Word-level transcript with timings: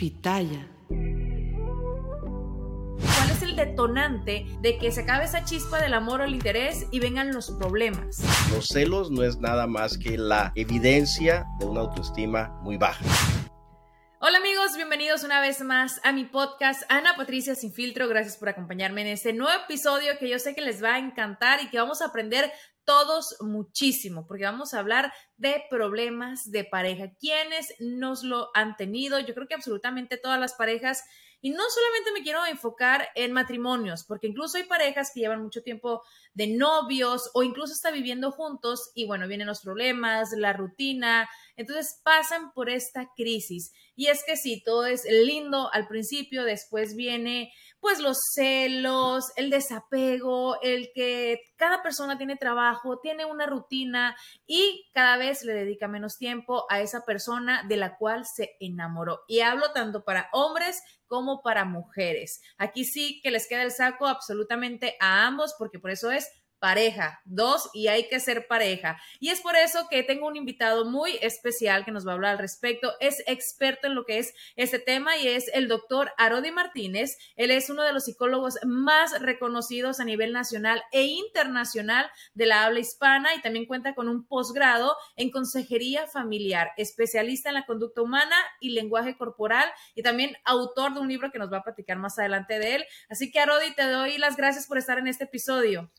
Pitaya. 0.00 0.66
¿Cuál 0.88 1.30
es 3.30 3.42
el 3.42 3.54
detonante 3.54 4.46
de 4.62 4.78
que 4.78 4.90
se 4.92 5.02
acabe 5.02 5.26
esa 5.26 5.44
chispa 5.44 5.78
del 5.78 5.92
amor 5.92 6.22
o 6.22 6.24
el 6.24 6.32
interés 6.32 6.86
y 6.90 7.00
vengan 7.00 7.34
los 7.34 7.50
problemas? 7.50 8.22
Los 8.50 8.68
celos 8.68 9.10
no 9.10 9.22
es 9.24 9.36
nada 9.40 9.66
más 9.66 9.98
que 9.98 10.16
la 10.16 10.52
evidencia 10.54 11.44
de 11.58 11.66
una 11.66 11.80
autoestima 11.80 12.48
muy 12.62 12.78
baja. 12.78 13.04
Hola 14.22 14.38
amigos, 14.38 14.76
bienvenidos 14.76 15.22
una 15.22 15.40
vez 15.40 15.62
más 15.62 16.00
a 16.02 16.12
mi 16.12 16.24
podcast 16.24 16.82
Ana 16.90 17.16
Patricia 17.16 17.54
Sin 17.54 17.72
Filtro. 17.72 18.06
Gracias 18.08 18.36
por 18.36 18.48
acompañarme 18.48 19.02
en 19.02 19.08
este 19.08 19.34
nuevo 19.34 19.52
episodio 19.64 20.18
que 20.18 20.30
yo 20.30 20.38
sé 20.38 20.54
que 20.54 20.60
les 20.62 20.82
va 20.82 20.94
a 20.94 20.98
encantar 20.98 21.62
y 21.62 21.68
que 21.68 21.78
vamos 21.78 22.00
a 22.00 22.06
aprender 22.06 22.50
todos 22.90 23.36
muchísimo, 23.38 24.26
porque 24.26 24.42
vamos 24.42 24.74
a 24.74 24.80
hablar 24.80 25.12
de 25.36 25.62
problemas 25.70 26.50
de 26.50 26.64
pareja. 26.64 27.12
¿Quiénes 27.20 27.72
nos 27.78 28.24
lo 28.24 28.48
han 28.52 28.76
tenido? 28.76 29.20
Yo 29.20 29.32
creo 29.32 29.46
que 29.46 29.54
absolutamente 29.54 30.16
todas 30.16 30.40
las 30.40 30.54
parejas. 30.54 31.04
Y 31.40 31.50
no 31.50 31.62
solamente 31.70 32.10
me 32.12 32.24
quiero 32.24 32.44
enfocar 32.46 33.08
en 33.14 33.30
matrimonios, 33.30 34.02
porque 34.02 34.26
incluso 34.26 34.58
hay 34.58 34.64
parejas 34.64 35.12
que 35.14 35.20
llevan 35.20 35.40
mucho 35.40 35.62
tiempo 35.62 36.02
de 36.34 36.48
novios 36.48 37.30
o 37.32 37.44
incluso 37.44 37.72
está 37.72 37.92
viviendo 37.92 38.32
juntos 38.32 38.90
y 38.96 39.06
bueno, 39.06 39.28
vienen 39.28 39.46
los 39.46 39.60
problemas, 39.60 40.32
la 40.32 40.52
rutina, 40.52 41.30
entonces 41.56 42.00
pasan 42.02 42.52
por 42.52 42.68
esta 42.70 43.08
crisis. 43.16 43.72
Y 43.94 44.08
es 44.08 44.24
que 44.24 44.36
sí, 44.36 44.62
todo 44.64 44.84
es 44.84 45.04
lindo 45.04 45.72
al 45.72 45.86
principio, 45.86 46.42
después 46.42 46.96
viene 46.96 47.52
pues 47.80 47.98
los 47.98 48.18
celos, 48.34 49.24
el 49.36 49.50
desapego, 49.50 50.60
el 50.62 50.90
que 50.94 51.40
cada 51.56 51.82
persona 51.82 52.18
tiene 52.18 52.36
trabajo, 52.36 53.00
tiene 53.00 53.24
una 53.24 53.46
rutina 53.46 54.16
y 54.46 54.88
cada 54.92 55.16
vez 55.16 55.42
le 55.44 55.54
dedica 55.54 55.88
menos 55.88 56.18
tiempo 56.18 56.66
a 56.68 56.80
esa 56.80 57.04
persona 57.04 57.64
de 57.68 57.76
la 57.76 57.96
cual 57.96 58.24
se 58.26 58.56
enamoró. 58.60 59.22
Y 59.28 59.40
hablo 59.40 59.72
tanto 59.72 60.04
para 60.04 60.28
hombres 60.32 60.82
como 61.06 61.42
para 61.42 61.64
mujeres. 61.64 62.40
Aquí 62.56 62.84
sí 62.84 63.20
que 63.22 63.30
les 63.30 63.48
queda 63.48 63.62
el 63.62 63.72
saco 63.72 64.06
absolutamente 64.06 64.96
a 65.00 65.26
ambos 65.26 65.54
porque 65.58 65.78
por 65.78 65.90
eso 65.90 66.10
es 66.10 66.30
pareja, 66.60 67.20
dos 67.24 67.70
y 67.72 67.88
hay 67.88 68.08
que 68.08 68.20
ser 68.20 68.46
pareja. 68.46 69.00
Y 69.18 69.30
es 69.30 69.40
por 69.40 69.56
eso 69.56 69.88
que 69.90 70.02
tengo 70.02 70.28
un 70.28 70.36
invitado 70.36 70.84
muy 70.84 71.18
especial 71.22 71.84
que 71.84 71.90
nos 71.90 72.06
va 72.06 72.12
a 72.12 72.14
hablar 72.14 72.32
al 72.32 72.38
respecto. 72.38 72.92
Es 73.00 73.24
experto 73.26 73.88
en 73.88 73.94
lo 73.94 74.04
que 74.04 74.18
es 74.18 74.34
este 74.56 74.78
tema 74.78 75.16
y 75.16 75.26
es 75.26 75.50
el 75.52 75.66
doctor 75.66 76.12
Arodi 76.18 76.52
Martínez. 76.52 77.18
Él 77.36 77.50
es 77.50 77.70
uno 77.70 77.82
de 77.82 77.92
los 77.92 78.04
psicólogos 78.04 78.58
más 78.64 79.20
reconocidos 79.20 79.98
a 79.98 80.04
nivel 80.04 80.32
nacional 80.32 80.82
e 80.92 81.04
internacional 81.04 82.10
de 82.34 82.46
la 82.46 82.64
habla 82.64 82.80
hispana 82.80 83.34
y 83.34 83.40
también 83.40 83.66
cuenta 83.66 83.94
con 83.94 84.08
un 84.08 84.26
posgrado 84.26 84.96
en 85.16 85.30
consejería 85.30 86.06
familiar, 86.06 86.72
especialista 86.76 87.48
en 87.48 87.54
la 87.54 87.66
conducta 87.66 88.02
humana 88.02 88.36
y 88.60 88.70
lenguaje 88.70 89.16
corporal 89.16 89.70
y 89.94 90.02
también 90.02 90.36
autor 90.44 90.92
de 90.94 91.00
un 91.00 91.08
libro 91.08 91.30
que 91.32 91.38
nos 91.38 91.50
va 91.50 91.58
a 91.58 91.62
platicar 91.62 91.98
más 91.98 92.18
adelante 92.18 92.58
de 92.58 92.76
él. 92.76 92.84
Así 93.08 93.30
que 93.30 93.40
Arodi, 93.40 93.74
te 93.74 93.84
doy 93.84 94.18
las 94.18 94.36
gracias 94.36 94.66
por 94.66 94.76
estar 94.76 94.98
en 94.98 95.06
este 95.06 95.24
episodio. 95.24 95.90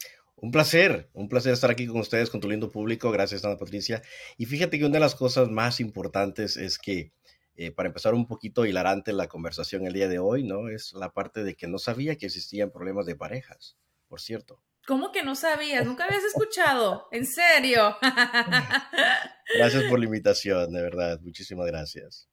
Un 0.41 0.49
placer, 0.49 1.07
un 1.13 1.29
placer 1.29 1.53
estar 1.53 1.69
aquí 1.69 1.85
con 1.85 1.99
ustedes, 1.99 2.31
con 2.31 2.41
tu 2.41 2.49
lindo 2.49 2.71
público. 2.71 3.11
Gracias, 3.11 3.45
Ana 3.45 3.57
Patricia. 3.57 4.01
Y 4.37 4.47
fíjate 4.47 4.79
que 4.79 4.85
una 4.85 4.95
de 4.95 4.99
las 4.99 5.13
cosas 5.13 5.49
más 5.49 5.79
importantes 5.79 6.57
es 6.57 6.79
que, 6.79 7.13
eh, 7.55 7.69
para 7.71 7.89
empezar 7.89 8.15
un 8.15 8.25
poquito 8.25 8.65
hilarante 8.65 9.13
la 9.13 9.27
conversación 9.27 9.85
el 9.85 9.93
día 9.93 10.07
de 10.07 10.17
hoy, 10.17 10.43
¿no? 10.43 10.67
Es 10.67 10.93
la 10.93 11.11
parte 11.11 11.43
de 11.43 11.53
que 11.53 11.67
no 11.67 11.77
sabía 11.77 12.15
que 12.15 12.25
existían 12.25 12.71
problemas 12.71 13.05
de 13.05 13.15
parejas, 13.15 13.77
por 14.07 14.19
cierto. 14.19 14.63
¿Cómo 14.87 15.11
que 15.11 15.21
no 15.21 15.35
sabías? 15.35 15.85
Nunca 15.85 16.05
habías 16.05 16.23
escuchado. 16.23 17.07
¿En 17.11 17.27
serio? 17.27 17.95
gracias 19.55 19.83
por 19.91 19.99
la 19.99 20.05
invitación, 20.05 20.73
de 20.73 20.81
verdad. 20.81 21.19
Muchísimas 21.21 21.67
gracias. 21.67 22.27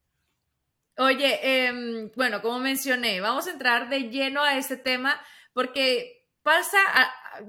Oye, 0.97 1.41
eh, 1.43 2.11
bueno, 2.17 2.41
como 2.41 2.59
mencioné, 2.59 3.21
vamos 3.21 3.47
a 3.49 3.51
entrar 3.51 3.91
de 3.91 4.09
lleno 4.09 4.43
a 4.43 4.57
este 4.57 4.79
tema 4.79 5.21
porque 5.53 6.18
pasa, 6.49 6.79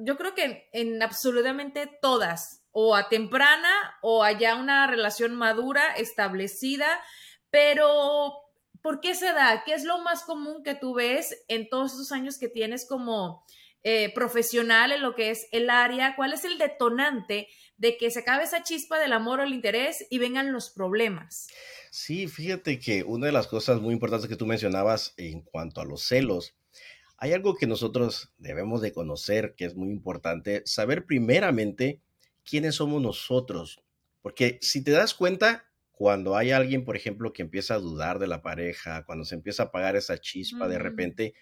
yo 0.04 0.18
creo 0.18 0.36
que 0.36 0.68
en, 0.74 1.02
absolutamente 1.02 1.88
todas, 2.02 2.66
o 2.74 2.98
a 2.98 3.08
temprana 3.08 3.72
o 4.02 4.24
allá 4.24 4.56
una 4.56 4.88
relación 4.88 5.36
madura, 5.36 5.96
establecida, 5.96 7.02
pero 7.50 8.34
¿por 8.82 9.00
qué 9.00 9.16
se 9.16 9.32
da? 9.32 9.64
¿Qué 9.66 9.74
es 9.74 9.86
lo 9.86 10.00
más 10.00 10.24
común 10.24 10.64
que 10.64 10.76
tú 10.76 10.96
ves 10.96 11.46
en 11.48 11.70
todos 11.70 11.94
esos 11.94 12.12
años 12.12 12.38
que 12.38 12.50
tienes 12.50 12.86
como 12.86 13.46
eh, 13.84 14.14
profesional 14.14 14.92
en 14.92 15.02
lo 15.02 15.16
que 15.16 15.30
es 15.30 15.48
el 15.54 15.70
área? 15.70 16.18
¿Cuál 16.18 16.34
es 16.34 16.44
el 16.44 16.58
detonante 16.58 17.48
de 17.78 17.96
que 17.96 18.12
se 18.12 18.20
acabe 18.20 18.44
esa 18.44 18.64
chispa 18.64 19.00
del 19.00 19.14
amor 19.14 19.40
o 19.40 19.44
el 19.44 19.54
interés 19.54 20.06
y 20.10 20.20
vengan 20.20 20.52
los 20.52 20.72
problemas? 20.72 21.48
Sí, 21.90 22.28
fíjate 22.28 22.81
que 22.81 23.06
una 23.06 23.28
de 23.28 23.31
las 23.31 23.48
cosas 23.48 23.80
muy 23.80 23.94
importantes 23.94 24.30
que 24.30 24.36
tú 24.36 24.46
mencionabas 24.46 25.14
en 25.16 25.40
cuanto 25.42 25.80
a 25.80 25.86
los 25.86 26.04
celos 26.04 26.59
hay 27.22 27.34
algo 27.34 27.56
que 27.56 27.68
nosotros 27.68 28.31
debemos 28.38 28.81
de 28.81 28.94
conocer, 28.94 29.53
que 29.56 29.66
es 29.66 29.75
muy 29.75 29.90
importante, 29.90 30.63
saber 30.66 31.06
primeramente 31.06 32.02
quiénes 32.44 32.75
somos 32.75 33.02
nosotros. 33.02 33.84
Porque 34.22 34.57
si 34.62 34.84
te 34.84 34.91
das 34.91 35.13
cuenta, 35.13 35.66
cuando 35.91 36.38
hay 36.38 36.52
alguien, 36.52 36.85
por 36.85 36.96
ejemplo, 36.96 37.34
que 37.34 37.41
empieza 37.41 37.75
a 37.75 37.80
dudar 37.80 38.19
de 38.19 38.28
la 38.28 38.41
pareja, 38.41 39.03
cuando 39.03 39.25
se 39.25 39.35
empieza 39.35 39.63
a 39.63 39.66
apagar 39.68 39.97
esa 39.97 40.18
chispa 40.18 40.69
de 40.69 40.80
repente, 40.80 41.34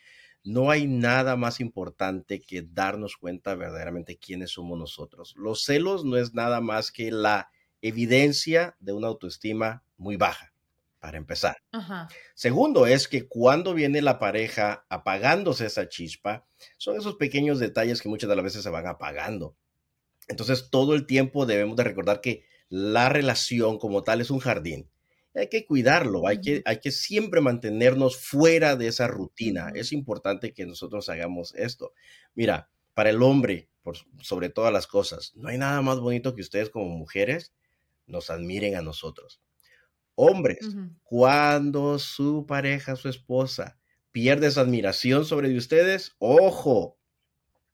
no 0.43 0.71
hay 0.71 0.87
nada 0.87 1.35
más 1.35 1.59
importante 1.59 2.41
que 2.41 2.63
darnos 2.63 3.15
cuenta 3.15 3.53
verdaderamente 3.53 4.17
quiénes 4.17 4.51
somos 4.51 4.79
nosotros. 4.79 5.35
Los 5.37 5.63
celos 5.63 6.05
no 6.05 6.17
es 6.17 6.33
nada 6.33 6.59
más 6.59 6.91
que 6.91 7.11
la 7.11 7.51
evidencia 7.81 8.75
de 8.79 8.93
una 8.93 9.07
autoestima 9.07 9.83
muy 9.97 10.17
baja 10.17 10.56
para 11.07 11.19
empezar. 11.19 11.55
Segundo 12.35 12.85
es 12.85 13.07
que 13.07 13.29
cuando 13.29 13.73
viene 13.73 14.01
la 14.01 14.19
pareja 14.19 14.85
apagándose 14.89 15.65
esa 15.65 15.87
chispa, 15.87 16.45
son 16.77 16.97
esos 16.97 17.15
pequeños 17.15 17.59
detalles 17.59 18.01
que 18.01 18.09
muchas 18.09 18.29
de 18.29 18.35
las 18.35 18.43
veces 18.43 18.61
se 18.61 18.69
van 18.69 18.87
apagando. 18.87 19.55
Entonces, 20.27 20.67
todo 20.69 20.95
el 20.95 21.05
tiempo 21.05 21.45
debemos 21.45 21.77
de 21.77 21.85
recordar 21.85 22.19
que 22.19 22.43
la 22.67 23.07
relación 23.07 23.79
como 23.79 24.03
tal 24.03 24.19
es 24.19 24.31
un 24.31 24.39
jardín. 24.39 24.89
Hay 25.33 25.47
que 25.47 25.65
cuidarlo, 25.65 26.27
hay 26.27 26.41
que, 26.41 26.61
hay 26.65 26.81
que 26.81 26.91
siempre 26.91 27.39
mantenernos 27.39 28.17
fuera 28.17 28.75
de 28.75 28.89
esa 28.89 29.07
rutina. 29.07 29.71
Es 29.75 29.93
importante 29.93 30.53
que 30.53 30.65
nosotros 30.65 31.07
hagamos 31.07 31.55
esto. 31.55 31.93
Mira, 32.35 32.69
para 32.93 33.11
el 33.11 33.23
hombre, 33.23 33.69
por, 33.81 33.95
sobre 34.21 34.49
todas 34.49 34.73
las 34.73 34.87
cosas, 34.87 35.31
no 35.35 35.47
hay 35.47 35.57
nada 35.57 35.81
más 35.81 36.01
bonito 36.01 36.35
que 36.35 36.41
ustedes 36.41 36.69
como 36.69 36.89
mujeres 36.89 37.53
nos 38.07 38.29
admiren 38.29 38.75
a 38.75 38.81
nosotros. 38.81 39.39
Hombres, 40.19 40.57
cuando 41.03 41.99
su 41.99 42.47
pareja, 42.47 42.95
su 42.95 43.07
esposa, 43.07 43.77
pierde 44.11 44.47
esa 44.47 44.61
admiración 44.61 45.25
sobre 45.25 45.55
ustedes, 45.55 46.15
ojo, 46.17 46.97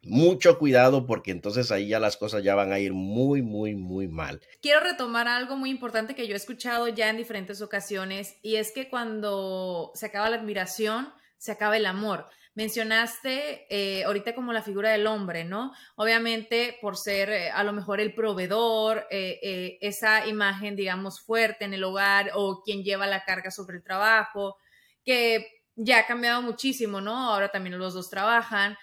mucho 0.01 0.59
cuidado 0.59 1.05
porque 1.05 1.31
entonces 1.31 1.71
ahí 1.71 1.87
ya 1.87 2.01
las 2.01 2.17
cosas 2.17 2.43
ya 2.43 2.53
van 2.53 2.73
a 2.73 2.79
ir 2.79 2.91
muy, 2.91 3.41
muy, 3.41 3.75
muy 3.75 4.09
mal. 4.09 4.41
Quiero 4.61 4.81
retomar 4.81 5.29
algo 5.29 5.55
muy 5.55 5.69
importante 5.69 6.15
que 6.15 6.27
yo 6.27 6.33
he 6.33 6.37
escuchado 6.37 6.89
ya 6.89 7.09
en 7.09 7.15
diferentes 7.15 7.61
ocasiones 7.61 8.35
y 8.41 8.57
es 8.57 8.73
que 8.73 8.89
cuando 8.89 9.91
se 9.95 10.07
acaba 10.07 10.29
la 10.29 10.35
admiración, 10.35 11.13
se 11.37 11.53
acaba 11.53 11.77
el 11.77 11.85
amor. 11.85 12.27
Mencionaste 12.55 13.65
eh, 13.69 14.03
ahorita 14.03 14.35
como 14.35 14.53
la 14.53 14.61
figura 14.61 14.91
del 14.91 15.07
hombre, 15.07 15.43
¿no? 15.43 15.73
Obviamente 15.95 16.77
por 16.81 16.97
ser 16.97 17.29
eh, 17.31 17.49
a 17.49 17.63
lo 17.63 17.73
mejor 17.73 17.99
el 17.99 18.13
proveedor, 18.13 19.07
eh, 19.09 19.79
esa 19.81 20.27
imagen, 20.27 20.75
digamos, 20.75 21.19
fuerte 21.19 21.65
en 21.65 21.73
el 21.73 21.83
hogar 21.83 22.29
o 22.35 22.61
quien 22.61 22.83
lleva 22.83 23.07
la 23.07 23.23
carga 23.23 23.49
sobre 23.49 23.77
el 23.77 23.83
trabajo, 23.83 24.57
que 25.03 25.63
ya 25.75 25.99
ha 25.99 26.05
cambiado 26.05 26.43
muchísimo, 26.43 27.01
¿no? 27.01 27.31
Ahora 27.31 27.49
también 27.49 27.79
los 27.79 27.95
dos 27.95 28.11
trabajan. 28.11 28.77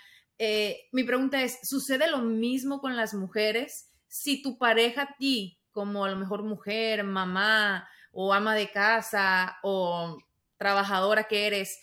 mi 0.90 1.04
pregunta 1.04 1.40
es, 1.42 1.60
¿sucede 1.62 2.10
lo 2.10 2.18
mismo 2.18 2.80
con 2.80 2.96
las 2.96 3.14
mujeres? 3.14 3.92
Si 4.08 4.42
tu 4.42 4.58
pareja 4.58 5.02
a 5.02 5.16
ti, 5.16 5.60
como 5.70 6.04
a 6.04 6.10
lo 6.10 6.16
mejor 6.16 6.42
mujer, 6.42 7.04
mamá 7.04 7.88
o 8.10 8.34
ama 8.34 8.56
de 8.56 8.70
casa 8.72 9.58
o 9.62 10.18
trabajadora 10.56 11.24
que 11.24 11.46
eres, 11.46 11.78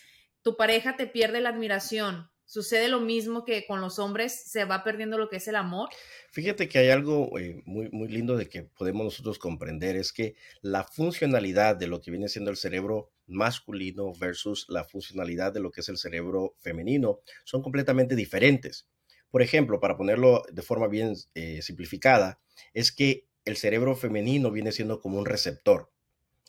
tu 0.47 0.55
pareja 0.55 0.95
te 0.95 1.07
pierde 1.07 1.41
la 1.41 1.49
admiración. 1.49 2.29
¿Sucede 2.45 2.87
lo 2.87 3.01
mismo 3.01 3.43
que 3.43 3.65
con 3.65 3.81
los 3.81 3.99
hombres? 3.99 4.49
¿Se 4.49 4.63
va 4.63 4.81
perdiendo 4.81 5.17
lo 5.17 5.27
que 5.27 5.35
es 5.35 5.47
el 5.49 5.57
amor? 5.57 5.89
Fíjate 6.31 6.69
que 6.69 6.79
hay 6.79 6.89
algo 6.89 7.37
eh, 7.37 7.61
muy, 7.65 7.89
muy 7.89 8.07
lindo 8.07 8.37
de 8.37 8.47
que 8.47 8.63
podemos 8.63 9.03
nosotros 9.03 9.39
comprender, 9.39 9.97
es 9.97 10.13
que 10.13 10.35
la 10.61 10.85
funcionalidad 10.85 11.75
de 11.75 11.87
lo 11.87 11.99
que 11.99 12.11
viene 12.11 12.29
siendo 12.29 12.49
el 12.49 12.55
cerebro 12.55 13.11
masculino 13.25 14.13
versus 14.17 14.67
la 14.69 14.85
funcionalidad 14.85 15.51
de 15.51 15.59
lo 15.59 15.69
que 15.69 15.81
es 15.81 15.89
el 15.89 15.97
cerebro 15.97 16.55
femenino 16.59 17.19
son 17.43 17.61
completamente 17.61 18.15
diferentes. 18.15 18.87
Por 19.29 19.41
ejemplo, 19.41 19.81
para 19.81 19.97
ponerlo 19.97 20.43
de 20.49 20.61
forma 20.61 20.87
bien 20.87 21.15
eh, 21.35 21.61
simplificada, 21.61 22.39
es 22.73 22.93
que 22.93 23.27
el 23.43 23.57
cerebro 23.57 23.97
femenino 23.97 24.49
viene 24.49 24.71
siendo 24.71 25.01
como 25.01 25.19
un 25.19 25.25
receptor, 25.25 25.91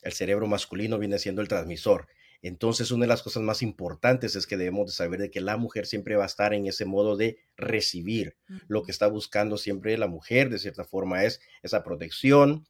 el 0.03 0.13
cerebro 0.13 0.47
masculino 0.47 0.97
viene 0.97 1.19
siendo 1.19 1.41
el 1.41 1.49
transmisor. 1.49 2.07
Entonces, 2.41 2.91
una 2.91 3.03
de 3.03 3.09
las 3.09 3.21
cosas 3.21 3.43
más 3.43 3.61
importantes 3.61 4.35
es 4.35 4.47
que 4.47 4.55
debemos 4.55 4.85
de 4.87 4.93
saber 4.93 5.19
de 5.19 5.29
que 5.29 5.41
la 5.41 5.57
mujer 5.57 5.85
siempre 5.85 6.15
va 6.15 6.23
a 6.23 6.27
estar 6.27 6.53
en 6.53 6.67
ese 6.67 6.85
modo 6.85 7.17
de 7.17 7.39
recibir. 7.57 8.37
Lo 8.67 8.83
que 8.83 8.91
está 8.91 9.07
buscando 9.07 9.57
siempre 9.57 9.97
la 9.97 10.07
mujer, 10.07 10.49
de 10.49 10.59
cierta 10.59 10.85
forma, 10.85 11.25
es 11.25 11.41
esa 11.63 11.83
protección, 11.83 12.65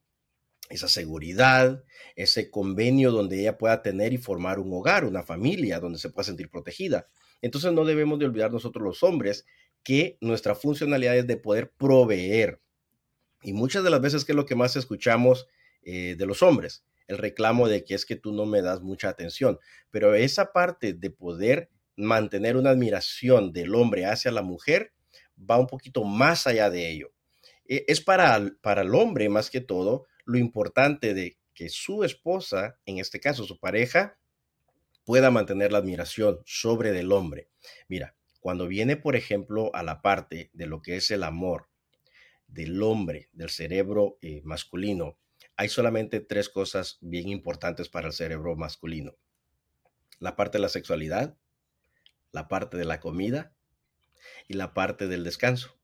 esa 0.70 0.88
seguridad, 0.88 1.84
ese 2.16 2.50
convenio 2.50 3.12
donde 3.12 3.42
ella 3.42 3.58
pueda 3.58 3.84
tener 3.84 4.12
y 4.14 4.18
formar 4.18 4.60
un 4.60 4.74
hogar, 4.74 5.06
una 5.06 5.24
familia, 5.24 5.80
donde 5.80 6.00
se 6.00 6.10
pueda 6.10 6.26
sentir 6.26 6.50
protegida. 6.50 7.08
Entonces, 7.42 7.72
no 7.72 7.86
debemos 7.86 8.18
de 8.18 8.26
olvidar 8.26 8.52
nosotros 8.52 8.84
los 8.84 9.04
hombres 9.04 9.46
que 9.84 10.18
nuestra 10.20 10.56
funcionalidad 10.56 11.18
es 11.18 11.28
de 11.28 11.38
poder 11.38 11.72
proveer. 11.72 12.60
Y 13.42 13.54
muchas 13.54 13.84
de 13.84 13.90
las 13.92 14.02
veces 14.02 14.26
que 14.26 14.32
es 14.34 14.36
lo 14.36 14.46
que 14.46 14.56
más 14.56 14.76
escuchamos 14.76 15.48
eh, 15.84 16.16
de 16.18 16.26
los 16.26 16.44
hombres, 16.44 16.84
el 17.10 17.18
reclamo 17.18 17.68
de 17.68 17.84
que 17.84 17.96
es 17.96 18.06
que 18.06 18.16
tú 18.16 18.32
no 18.32 18.46
me 18.46 18.62
das 18.62 18.82
mucha 18.82 19.10
atención, 19.10 19.60
pero 19.92 20.14
esa 20.14 20.54
parte 20.54 20.94
de 20.94 21.10
poder 21.10 21.70
mantener 21.98 22.56
una 22.56 22.70
admiración 22.70 23.52
del 23.52 23.76
hombre 23.76 24.06
hacia 24.06 24.32
la 24.32 24.44
mujer 24.44 24.94
va 25.38 25.58
un 25.58 25.68
poquito 25.68 26.04
más 26.04 26.48
allá 26.48 26.70
de 26.70 26.90
ello. 26.90 27.12
E, 27.68 27.84
es 27.88 28.00
para, 28.00 28.40
para 28.62 28.84
el 28.84 28.94
hombre 28.94 29.28
más 29.28 29.50
que 29.50 29.60
todo 29.60 30.06
lo 30.24 30.38
importante 30.38 31.14
de 31.14 31.38
que 31.54 31.70
su 31.70 32.04
esposa, 32.04 32.80
en 32.86 33.00
este 33.00 33.20
caso 33.20 33.44
su 33.44 33.60
pareja, 33.60 34.18
pueda 35.04 35.32
mantener 35.32 35.72
la 35.72 35.80
admiración 35.80 36.40
sobre 36.46 36.92
del 36.92 37.12
hombre. 37.12 37.50
Mira, 37.88 38.16
cuando 38.40 38.68
viene, 38.68 38.96
por 38.96 39.16
ejemplo, 39.16 39.72
a 39.74 39.82
la 39.82 40.02
parte 40.04 40.52
de 40.54 40.68
lo 40.68 40.84
que 40.84 40.96
es 40.96 41.10
el 41.10 41.24
amor 41.24 41.68
del 42.48 42.82
hombre, 42.84 43.30
del 43.34 43.50
cerebro 43.50 44.20
eh, 44.22 44.42
masculino, 44.44 45.18
hay 45.60 45.68
solamente 45.68 46.22
tres 46.22 46.48
cosas 46.48 47.00
bien 47.02 47.28
importantes 47.28 47.90
para 47.90 48.08
el 48.08 48.14
cerebro 48.14 48.56
masculino. 48.56 49.18
La 50.20 50.38
parte 50.38 50.58
de 50.58 50.62
la 50.62 50.70
sexualidad, 50.70 51.36
la 52.32 52.48
parte 52.48 52.78
de 52.78 52.86
la 52.86 53.02
comida 53.02 53.52
y 54.48 54.54
la 54.54 54.74
parte 54.74 55.08
del 55.08 55.26
descanso. 55.26 55.78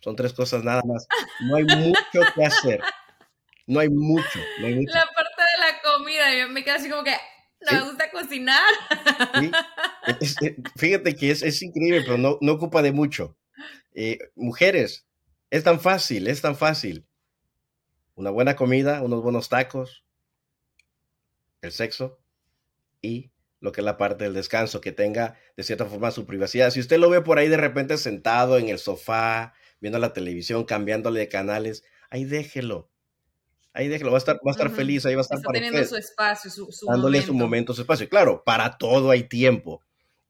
Son 0.00 0.16
tres 0.16 0.34
cosas 0.34 0.64
nada 0.64 0.82
más. 0.84 1.08
No 1.40 1.56
hay 1.56 1.64
mucho 1.64 2.20
que 2.34 2.44
hacer. 2.44 2.82
No 3.66 3.80
hay 3.80 3.88
mucho. 3.88 4.38
La 4.58 4.66
parte 4.66 5.42
de 5.42 5.60
la 5.60 5.82
comida, 5.82 6.38
yo 6.38 6.50
me 6.50 6.62
quedo 6.62 6.74
así 6.76 6.90
como 6.90 7.02
que 7.02 7.16
no 7.62 7.72
me 7.72 7.84
gusta 7.88 8.10
cocinar. 8.10 8.70
Eh, 10.40 10.56
fíjate 10.76 11.16
que 11.16 11.30
es, 11.30 11.62
increíble, 11.62 12.02
pero 12.02 12.18
no, 12.18 12.36
no 12.42 12.52
ocupa 12.52 12.82
de 12.82 12.92
mucho. 12.92 13.34
Eh, 13.94 14.18
mujeres, 14.34 15.06
es 15.48 15.64
tan 15.64 15.80
fácil, 15.80 16.26
es 16.26 16.42
tan 16.42 16.54
fácil 16.54 17.05
una 18.16 18.30
buena 18.30 18.56
comida, 18.56 19.02
unos 19.02 19.22
buenos 19.22 19.48
tacos, 19.48 20.04
el 21.62 21.70
sexo 21.70 22.18
y 23.00 23.30
lo 23.60 23.72
que 23.72 23.80
es 23.80 23.84
la 23.84 23.96
parte 23.96 24.24
del 24.24 24.34
descanso, 24.34 24.80
que 24.80 24.92
tenga 24.92 25.38
de 25.56 25.62
cierta 25.62 25.86
forma 25.86 26.10
su 26.10 26.26
privacidad. 26.26 26.70
Si 26.70 26.80
usted 26.80 26.98
lo 26.98 27.10
ve 27.10 27.20
por 27.20 27.38
ahí 27.38 27.48
de 27.48 27.56
repente 27.56 27.96
sentado 27.98 28.58
en 28.58 28.68
el 28.68 28.78
sofá, 28.78 29.54
viendo 29.80 29.98
la 29.98 30.12
televisión, 30.12 30.64
cambiándole 30.64 31.20
de 31.20 31.28
canales, 31.28 31.84
ahí 32.10 32.24
déjelo. 32.24 32.90
Ahí 33.72 33.88
déjelo, 33.88 34.10
va 34.10 34.16
a 34.16 34.18
estar, 34.18 34.36
va 34.36 34.50
a 34.50 34.52
estar 34.52 34.70
feliz, 34.70 35.04
ahí 35.04 35.14
va 35.14 35.20
a 35.20 35.22
estar 35.22 35.38
Está 35.38 35.52
teniendo 35.52 35.84
su 35.84 35.96
espacio, 35.96 36.50
su, 36.50 36.72
su 36.72 36.86
dándole 36.86 37.20
su 37.20 37.34
momento, 37.34 37.74
su 37.74 37.82
espacio. 37.82 38.08
Claro, 38.08 38.42
para 38.42 38.78
todo 38.78 39.10
hay 39.10 39.24
tiempo. 39.24 39.82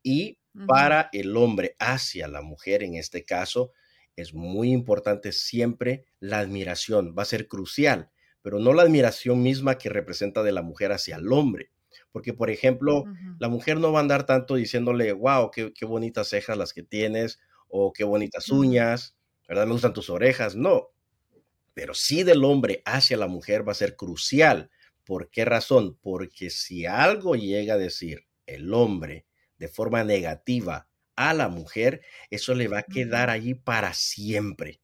Y 0.02 0.38
para 0.66 1.10
el 1.12 1.36
hombre 1.36 1.76
hacia 1.78 2.26
la 2.26 2.42
mujer, 2.42 2.82
en 2.82 2.96
este 2.96 3.24
caso, 3.24 3.72
es 4.16 4.34
muy 4.34 4.72
importante 4.72 5.30
siempre 5.32 6.06
la 6.18 6.38
admiración, 6.38 7.14
va 7.16 7.22
a 7.22 7.26
ser 7.26 7.46
crucial, 7.46 8.10
pero 8.42 8.58
no 8.58 8.72
la 8.72 8.82
admiración 8.82 9.42
misma 9.42 9.76
que 9.76 9.90
representa 9.90 10.42
de 10.42 10.52
la 10.52 10.62
mujer 10.62 10.92
hacia 10.92 11.16
el 11.16 11.32
hombre. 11.32 11.70
Porque, 12.12 12.32
por 12.32 12.48
ejemplo, 12.48 13.04
la 13.38 13.48
mujer 13.48 13.78
no 13.78 13.92
va 13.92 13.98
a 13.98 14.02
andar 14.02 14.24
tanto 14.24 14.54
diciéndole, 14.54 15.12
wow, 15.12 15.50
qué, 15.50 15.72
bonitas 15.84 16.28
cejas 16.28 16.56
las 16.56 16.72
que 16.72 16.82
tienes, 16.82 17.38
o 17.68 17.92
qué 17.92 18.04
bonitas 18.04 18.48
uñas, 18.48 19.16
¿verdad? 19.46 19.66
Me 19.66 19.72
gustan 19.72 19.92
tus 19.92 20.08
orejas. 20.08 20.56
No, 20.56 20.92
pero 21.74 21.92
sí 21.92 22.22
del 22.22 22.42
hombre 22.44 22.82
hacia 22.86 23.18
la 23.18 23.26
mujer 23.26 23.68
va 23.68 23.72
a 23.72 23.74
ser 23.74 23.96
crucial. 23.96 24.70
¿Por 25.04 25.28
qué 25.28 25.44
razón? 25.44 25.98
Porque 26.00 26.48
si 26.48 26.86
algo 26.86 27.34
llega 27.34 27.74
a 27.74 27.78
decir 27.78 28.26
el 28.46 28.72
hombre 28.72 29.26
de 29.58 29.68
forma 29.68 30.02
negativa 30.02 30.85
a 31.16 31.34
la 31.34 31.48
mujer, 31.48 32.02
eso 32.30 32.54
le 32.54 32.68
va 32.68 32.80
a 32.80 32.82
quedar 32.82 33.30
allí 33.30 33.54
para 33.54 33.94
siempre. 33.94 34.80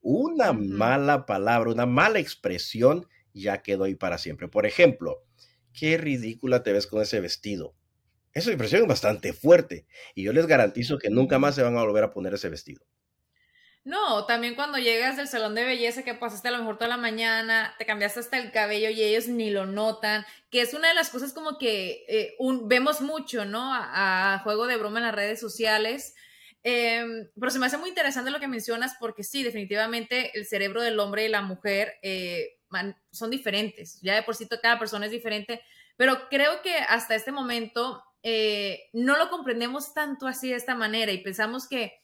Una 0.00 0.52
mala 0.52 1.26
palabra, 1.26 1.70
una 1.70 1.86
mala 1.86 2.18
expresión 2.18 3.06
ya 3.34 3.62
quedó 3.62 3.84
ahí 3.84 3.94
para 3.94 4.18
siempre. 4.18 4.48
Por 4.48 4.66
ejemplo, 4.66 5.24
qué 5.72 5.96
ridícula 5.98 6.62
te 6.62 6.72
ves 6.72 6.86
con 6.86 7.02
ese 7.02 7.20
vestido. 7.20 7.74
Esa 8.32 8.50
expresión 8.50 8.82
es 8.82 8.88
bastante 8.88 9.32
fuerte 9.32 9.86
y 10.14 10.22
yo 10.24 10.32
les 10.32 10.46
garantizo 10.46 10.98
que 10.98 11.10
nunca 11.10 11.38
más 11.38 11.54
se 11.54 11.62
van 11.62 11.76
a 11.76 11.82
volver 11.82 12.04
a 12.04 12.10
poner 12.10 12.34
ese 12.34 12.48
vestido. 12.48 12.84
No, 13.88 14.26
también 14.26 14.54
cuando 14.54 14.76
llegas 14.76 15.16
del 15.16 15.28
salón 15.28 15.54
de 15.54 15.64
belleza 15.64 16.02
que 16.02 16.12
pasaste 16.12 16.48
a 16.48 16.50
lo 16.50 16.58
mejor 16.58 16.76
toda 16.76 16.90
la 16.90 16.98
mañana, 16.98 17.74
te 17.78 17.86
cambiaste 17.86 18.20
hasta 18.20 18.36
el 18.36 18.52
cabello 18.52 18.90
y 18.90 19.02
ellos 19.02 19.28
ni 19.28 19.48
lo 19.48 19.64
notan, 19.64 20.26
que 20.50 20.60
es 20.60 20.74
una 20.74 20.88
de 20.88 20.94
las 20.94 21.08
cosas 21.08 21.32
como 21.32 21.56
que 21.56 22.04
eh, 22.06 22.36
vemos 22.64 23.00
mucho, 23.00 23.46
¿no? 23.46 23.72
A, 23.72 24.42
juego 24.44 24.66
de 24.66 24.76
broma 24.76 24.98
en 24.98 25.06
las 25.06 25.14
redes 25.14 25.40
sociales. 25.40 26.14
Em, 26.62 27.30
pero 27.40 27.50
se 27.50 27.58
me 27.58 27.64
hace 27.64 27.78
muy 27.78 27.88
interesante 27.88 28.30
lo 28.30 28.40
que 28.40 28.46
mencionas 28.46 28.94
porque 29.00 29.24
sí, 29.24 29.42
definitivamente 29.42 30.38
el 30.38 30.44
cerebro 30.44 30.82
del 30.82 31.00
hombre 31.00 31.24
y 31.24 31.28
la 31.28 31.40
mujer 31.40 31.94
eh, 32.02 32.58
son 33.10 33.30
diferentes. 33.30 34.02
Ya 34.02 34.16
de 34.16 34.22
por 34.22 34.36
sí 34.36 34.46
cada 34.62 34.78
persona 34.78 35.06
es 35.06 35.12
diferente, 35.12 35.62
pero 35.96 36.28
creo 36.28 36.60
que 36.60 36.74
hasta 36.76 37.14
este 37.14 37.32
momento 37.32 38.04
eh, 38.22 38.90
no 38.92 39.16
lo 39.16 39.30
comprendemos 39.30 39.94
tanto 39.94 40.26
así 40.26 40.50
de 40.50 40.56
esta 40.56 40.74
manera 40.74 41.10
y 41.10 41.22
pensamos 41.22 41.66
que 41.66 42.02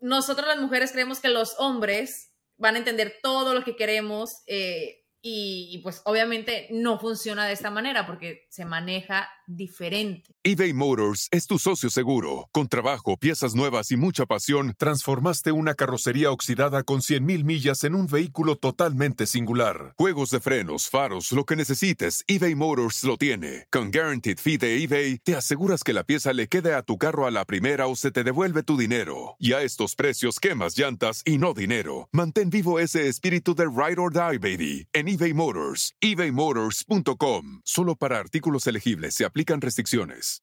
nosotros 0.00 0.48
las 0.48 0.58
mujeres 0.58 0.92
creemos 0.92 1.20
que 1.20 1.28
los 1.28 1.54
hombres 1.58 2.32
van 2.56 2.74
a 2.74 2.78
entender 2.78 3.18
todo 3.22 3.54
lo 3.54 3.64
que 3.64 3.76
queremos 3.76 4.42
eh, 4.46 4.99
y, 5.22 5.80
pues 5.82 6.00
obviamente 6.04 6.68
no 6.70 6.98
funciona 6.98 7.46
de 7.46 7.52
esta 7.52 7.70
manera 7.70 8.06
porque 8.06 8.46
se 8.48 8.64
maneja 8.64 9.28
diferente. 9.46 10.34
eBay 10.42 10.72
Motors 10.72 11.28
es 11.30 11.46
tu 11.46 11.58
socio 11.58 11.90
seguro. 11.90 12.48
Con 12.52 12.68
trabajo, 12.68 13.16
piezas 13.16 13.54
nuevas 13.54 13.90
y 13.90 13.96
mucha 13.96 14.24
pasión, 14.24 14.74
transformaste 14.78 15.52
una 15.52 15.74
carrocería 15.74 16.30
oxidada 16.30 16.84
con 16.84 17.00
100.000 17.00 17.44
millas 17.44 17.84
en 17.84 17.94
un 17.94 18.06
vehículo 18.06 18.56
totalmente 18.56 19.26
singular. 19.26 19.94
Juegos 19.98 20.30
de 20.30 20.40
frenos, 20.40 20.88
faros, 20.88 21.32
lo 21.32 21.44
que 21.44 21.56
necesites, 21.56 22.24
eBay 22.26 22.54
Motors 22.54 23.04
lo 23.04 23.16
tiene. 23.16 23.66
Con 23.70 23.90
Guaranteed 23.90 24.38
Fee 24.38 24.56
de 24.56 24.82
eBay, 24.82 25.18
te 25.18 25.36
aseguras 25.36 25.84
que 25.84 25.92
la 25.92 26.04
pieza 26.04 26.32
le 26.32 26.48
quede 26.48 26.74
a 26.74 26.82
tu 26.82 26.96
carro 26.96 27.26
a 27.26 27.30
la 27.30 27.44
primera 27.44 27.88
o 27.88 27.96
se 27.96 28.10
te 28.10 28.24
devuelve 28.24 28.62
tu 28.62 28.78
dinero. 28.78 29.36
Y 29.38 29.52
a 29.52 29.62
estos 29.62 29.96
precios, 29.96 30.40
quemas 30.40 30.78
llantas 30.78 31.22
y 31.26 31.36
no 31.38 31.52
dinero. 31.52 32.08
Mantén 32.12 32.48
vivo 32.48 32.78
ese 32.78 33.08
espíritu 33.08 33.54
de 33.54 33.66
Ride 33.66 34.00
or 34.00 34.12
Die, 34.12 34.38
baby, 34.38 34.88
en 34.92 35.09
eBay 35.12 35.34
Motors. 35.34 35.92
ebaymotors.com. 36.00 37.62
Solo 37.64 37.96
para 37.96 38.18
artículos 38.18 38.66
elegibles 38.68 39.14
se 39.14 39.24
aplican 39.24 39.60
restricciones. 39.60 40.42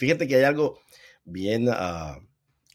Fíjate 0.00 0.26
que 0.26 0.36
hay 0.36 0.44
algo 0.44 0.80
bien 1.24 1.68
uh, 1.68 2.26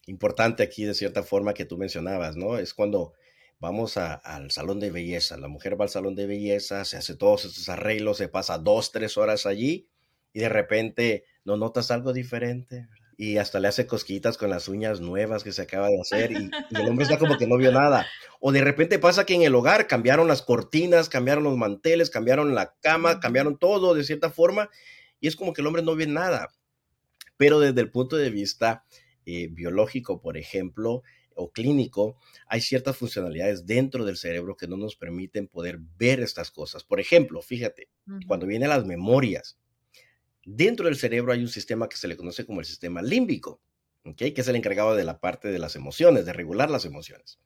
importante 0.06 0.62
aquí, 0.62 0.84
de 0.84 0.94
cierta 0.94 1.24
forma, 1.24 1.56
que 1.56 1.66
tú 1.66 1.76
mencionabas, 1.76 2.36
¿no? 2.36 2.60
Es 2.60 2.76
cuando 2.76 3.14
vamos 3.58 3.98
a, 3.98 4.14
al 4.14 4.52
salón 4.52 4.80
de 4.80 4.92
belleza. 4.92 5.36
La 5.36 5.48
mujer 5.48 5.80
va 5.80 5.86
al 5.86 5.90
salón 5.90 6.14
de 6.14 6.28
belleza, 6.28 6.86
se 6.86 6.98
hace 6.98 7.16
todos 7.16 7.46
estos 7.46 7.68
arreglos, 7.68 8.18
se 8.18 8.28
pasa 8.28 8.60
dos, 8.60 8.92
tres 8.92 9.18
horas 9.18 9.48
allí 9.48 9.90
y 10.34 10.42
de 10.42 10.50
repente 10.50 11.24
no 11.46 11.58
notas 11.58 11.90
algo 11.90 12.14
diferente. 12.14 12.88
Y 13.18 13.38
hasta 13.38 13.60
le 13.60 13.70
hace 13.70 13.88
cosquitas 13.88 14.38
con 14.38 14.52
las 14.52 14.68
uñas 14.68 15.02
nuevas 15.02 15.44
que 15.44 15.52
se 15.52 15.64
acaba 15.64 15.88
de 15.88 16.00
hacer 16.00 16.32
y, 16.32 16.52
y 16.70 16.80
el 16.80 16.88
hombre 16.88 17.06
está 17.06 17.18
como 17.18 17.40
que 17.40 17.48
no 17.48 17.58
vio 17.58 17.72
nada. 17.72 18.06
O 18.40 18.52
de 18.52 18.62
repente 18.62 19.00
pasa 19.00 19.26
que 19.26 19.34
en 19.34 19.42
el 19.42 19.56
hogar 19.56 19.88
cambiaron 19.88 20.28
las 20.28 20.44
cortinas, 20.44 21.10
cambiaron 21.10 21.44
los 21.44 21.58
manteles, 21.58 22.12
cambiaron 22.12 22.54
la 22.54 22.76
cama, 22.84 23.20
cambiaron 23.20 23.58
todo 23.58 23.96
de 23.96 24.04
cierta 24.04 24.30
forma 24.30 24.70
y 25.20 25.28
es 25.28 25.36
como 25.36 25.54
que 25.54 25.62
el 25.62 25.68
hombre 25.68 25.82
no 25.82 25.96
ve 25.96 26.06
nada. 26.06 26.50
Pero 27.38 27.60
desde 27.60 27.82
el 27.82 27.92
punto 27.92 28.16
de 28.16 28.30
vista 28.30 28.86
eh, 29.26 29.48
biológico, 29.52 30.22
por 30.22 30.38
ejemplo, 30.38 31.04
o 31.36 31.52
clínico, 31.52 32.18
hay 32.48 32.62
ciertas 32.62 32.98
funcionalidades 32.98 33.66
dentro 33.66 34.06
del 34.06 34.18
cerebro 34.18 34.56
que 34.56 34.68
no 34.68 34.78
nos 34.78 34.96
permiten 34.96 35.48
poder 35.48 35.80
ver 35.98 36.22
estas 36.22 36.50
cosas. 36.50 36.84
Por 36.84 37.00
ejemplo, 37.00 37.42
fíjate, 37.42 37.90
cuando 38.26 38.46
vienen 38.46 38.70
las 38.70 38.86
memorias, 38.86 39.58
dentro 40.46 40.86
del 40.86 40.96
cerebro 40.96 41.34
hay 41.34 41.42
un 41.42 41.50
sistema 41.50 41.90
que 41.90 41.98
se 41.98 42.08
le 42.08 42.16
conoce 42.16 42.46
como 42.46 42.62
el 42.62 42.66
sistema 42.66 43.02
límbico, 43.02 43.60
que 44.16 44.34
es 44.36 44.48
el 44.48 44.56
encargado 44.56 44.96
de 44.96 45.04
la 45.04 45.20
parte 45.20 45.50
de 45.50 45.60
las 45.60 45.76
emociones, 45.76 46.26
de 46.26 46.34
regular 46.34 46.70
las 46.70 46.86
emociones 46.86 47.40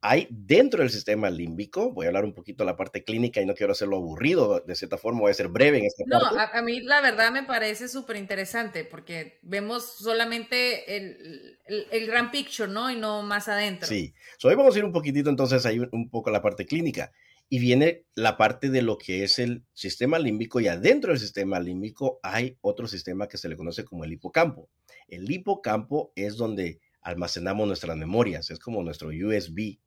hay 0.00 0.28
dentro 0.30 0.80
del 0.80 0.90
sistema 0.90 1.30
límbico, 1.30 1.92
voy 1.92 2.06
a 2.06 2.08
hablar 2.08 2.24
un 2.24 2.34
poquito 2.34 2.64
de 2.64 2.70
la 2.70 2.76
parte 2.76 3.04
clínica 3.04 3.40
y 3.40 3.46
no 3.46 3.54
quiero 3.54 3.72
hacerlo 3.72 3.96
aburrido, 3.96 4.60
de 4.60 4.74
cierta 4.74 4.98
forma 4.98 5.20
voy 5.20 5.30
a 5.30 5.34
ser 5.34 5.48
breve 5.48 5.78
en 5.78 5.86
esta 5.86 6.04
parte. 6.04 6.36
No, 6.36 6.40
a, 6.40 6.62
mí 6.62 6.80
la 6.80 7.00
verdad 7.00 7.32
me 7.32 7.42
parece 7.42 7.88
súper 7.88 8.16
interesante 8.16 8.84
porque 8.84 9.38
vemos 9.42 9.96
solamente 9.98 10.96
el, 10.96 11.58
el, 11.90 12.06
gran 12.06 12.30
picture, 12.30 12.70
¿no? 12.70 12.90
Y 12.90 12.96
no 12.96 13.22
más 13.22 13.48
adentro. 13.48 13.88
Sí, 13.88 14.14
hoy 14.42 14.54
vamos 14.54 14.74
a 14.74 14.78
ir 14.78 14.84
un 14.84 14.92
poquitito 14.92 15.30
entonces 15.30 15.64
ahí 15.66 15.78
un 15.78 16.10
poco 16.10 16.30
a 16.30 16.32
la 16.32 16.42
parte 16.42 16.66
clínica 16.66 17.12
y 17.48 17.58
viene 17.58 18.04
la 18.14 18.36
parte 18.36 18.70
de 18.70 18.82
lo 18.82 18.98
que 18.98 19.22
es 19.22 19.38
el 19.38 19.64
sistema 19.72 20.18
límbico 20.18 20.60
y 20.60 20.68
adentro 20.68 21.10
del 21.10 21.20
sistema 21.20 21.60
límbico 21.60 22.18
hay 22.22 22.58
otro 22.60 22.86
sistema 22.88 23.28
que 23.28 23.38
se 23.38 23.48
le 23.48 23.56
conoce 23.56 23.84
como 23.84 24.04
el 24.04 24.12
hipocampo. 24.12 24.70
El 25.08 25.30
hipocampo 25.30 26.12
es 26.16 26.36
donde 26.36 26.80
almacenamos 27.04 27.66
nuestras 27.66 27.96
memorias, 27.96 28.50
es 28.50 28.58
como 28.58 28.82
nuestro 28.82 29.10
USB, 29.10 29.78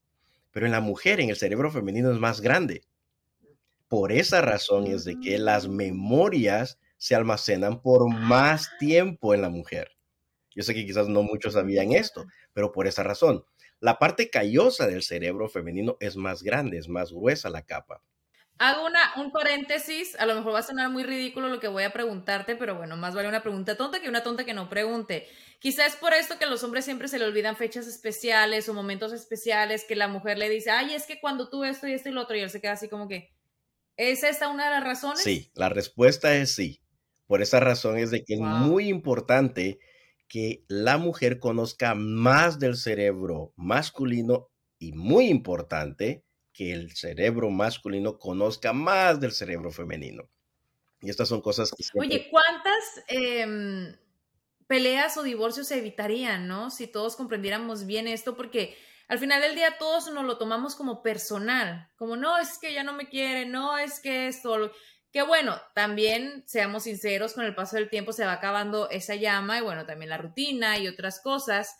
pero 0.52 0.66
en 0.66 0.72
la 0.72 0.82
mujer, 0.82 1.20
en 1.20 1.30
el 1.30 1.36
cerebro 1.36 1.72
femenino 1.72 2.12
es 2.12 2.20
más 2.20 2.40
grande. 2.40 2.84
Por 3.88 4.12
esa 4.12 4.42
razón 4.42 4.88
es 4.88 5.04
de 5.04 5.20
que 5.20 5.38
las 5.38 5.68
mm. 5.68 5.76
memorias 5.76 6.80
se 6.98 7.16
almacenan 7.16 7.82
por 7.82 8.08
más 8.10 8.70
tiempo 8.80 9.34
en 9.34 9.42
la 9.42 9.50
mujer. 9.50 9.92
Yo 10.56 10.64
sé 10.64 10.74
que 10.74 10.86
quizás 10.86 11.08
no 11.08 11.24
muchos 11.24 11.54
sabían 11.54 11.92
esto, 11.92 12.26
pero 12.54 12.72
por 12.72 12.88
esa 12.88 13.04
razón. 13.04 13.44
La 13.80 14.00
parte 14.00 14.30
callosa 14.30 14.88
del 14.88 15.04
cerebro 15.04 15.50
femenino 15.50 15.98
es 16.00 16.16
más 16.16 16.42
grande, 16.42 16.78
es 16.78 16.88
más 16.88 17.12
gruesa 17.12 17.50
la 17.50 17.64
capa. 17.64 18.02
Hago 18.60 18.86
una, 18.88 19.00
un 19.18 19.32
paréntesis, 19.32 20.16
a 20.20 20.26
lo 20.26 20.34
mejor 20.34 20.54
va 20.54 20.60
a 20.60 20.64
sonar 20.64 20.90
muy 20.90 21.04
ridículo 21.04 21.48
lo 21.48 21.60
que 21.60 21.68
voy 21.68 21.84
a 21.84 21.94
preguntarte, 21.94 22.56
pero 22.56 22.76
bueno, 22.76 22.98
más 22.98 23.14
vale 23.14 23.30
una 23.30 23.44
pregunta 23.44 23.78
tonta 23.78 24.00
que 24.00 24.10
una 24.10 24.24
tonta 24.24 24.46
que 24.46 24.54
no 24.54 24.68
pregunte. 24.68 25.28
Quizás 25.60 25.94
es 25.94 25.96
por 25.96 26.14
esto 26.14 26.40
que 26.40 26.46
a 26.46 26.50
los 26.50 26.64
hombres 26.64 26.86
siempre 26.86 27.08
se 27.08 27.20
le 27.20 27.26
olvidan 27.26 27.56
fechas 27.56 27.88
especiales 27.88 28.68
o 28.68 28.74
momentos 28.74 29.14
especiales 29.14 29.86
que 29.88 29.96
la 29.96 30.08
mujer 30.08 30.38
le 30.38 30.50
dice, 30.50 30.72
ay, 30.72 30.94
es 30.94 31.06
que 31.06 31.20
cuando 31.20 31.50
tú 31.50 31.64
esto 31.64 31.88
y 31.88 31.94
esto 31.94 32.10
y 32.10 32.14
lo 32.14 32.22
otro, 32.22 32.36
y 32.36 32.42
él 32.42 32.50
se 32.50 32.60
queda 32.60 32.74
así 32.74 32.90
como 32.90 33.08
que, 33.08 33.32
¿es 33.96 34.24
esta 34.24 34.50
una 34.50 34.66
de 34.66 34.72
las 34.72 34.84
razones? 34.84 35.22
Sí, 35.22 35.52
la 35.54 35.70
respuesta 35.70 36.36
es 36.36 36.56
sí. 36.56 36.82
Por 37.28 37.42
esa 37.42 37.60
razón 37.60 37.98
es 37.98 38.10
de 38.10 38.24
que 38.24 38.36
es 38.36 38.40
muy 38.40 38.88
importante 38.88 39.80
que 40.28 40.64
la 40.68 40.98
mujer 40.98 41.40
conozca 41.40 41.94
más 41.96 42.60
del 42.60 42.76
cerebro 42.76 43.54
masculino 43.56 44.50
y 44.80 44.94
muy 44.94 45.28
importante 45.28 46.24
que 46.58 46.74
el 46.74 46.96
cerebro 46.96 47.52
masculino 47.52 48.18
conozca 48.18 48.74
más 48.74 49.20
del 49.20 49.32
cerebro 49.32 49.72
femenino. 49.72 50.28
Y 51.00 51.12
estas 51.12 51.30
son 51.30 51.40
cosas 51.40 51.72
que... 51.72 51.84
Oye, 52.00 52.30
¿cuántas 52.32 53.04
em, 53.08 53.96
peleas 54.66 55.18
o 55.18 55.24
divorcios 55.24 55.68
se 55.68 55.78
evitarían, 55.78 56.48
no? 56.48 56.72
Si 56.72 56.88
todos 56.88 57.16
comprendiéramos 57.16 57.86
bien 57.86 58.08
esto, 58.08 58.36
porque 58.36 58.76
al 59.08 59.20
final 59.20 59.40
del 59.40 59.54
día 59.54 59.78
todos 59.78 60.12
nos 60.12 60.26
lo 60.26 60.40
tomamos 60.40 60.76
como 60.76 61.04
personal, 61.04 61.92
como 61.96 62.18
no, 62.18 62.40
es 62.40 62.58
que 62.58 62.74
ya 62.74 62.84
no 62.84 62.94
me 62.94 63.08
quiere, 63.08 63.46
no, 63.46 63.78
es 63.78 64.00
que 64.00 64.28
esto... 64.28 64.72
Que 65.12 65.22
bueno, 65.22 65.62
también 65.76 66.44
seamos 66.48 66.84
sinceros, 66.84 67.34
con 67.34 67.46
el 67.46 67.56
paso 67.56 67.76
del 67.76 67.90
tiempo 67.90 68.14
se 68.14 68.26
va 68.26 68.34
acabando 68.34 68.90
esa 68.90 69.14
llama 69.14 69.60
y 69.60 69.62
bueno, 69.62 69.86
también 69.86 70.10
la 70.10 70.18
rutina 70.18 70.80
y 70.80 70.88
otras 70.88 71.22
cosas 71.22 71.78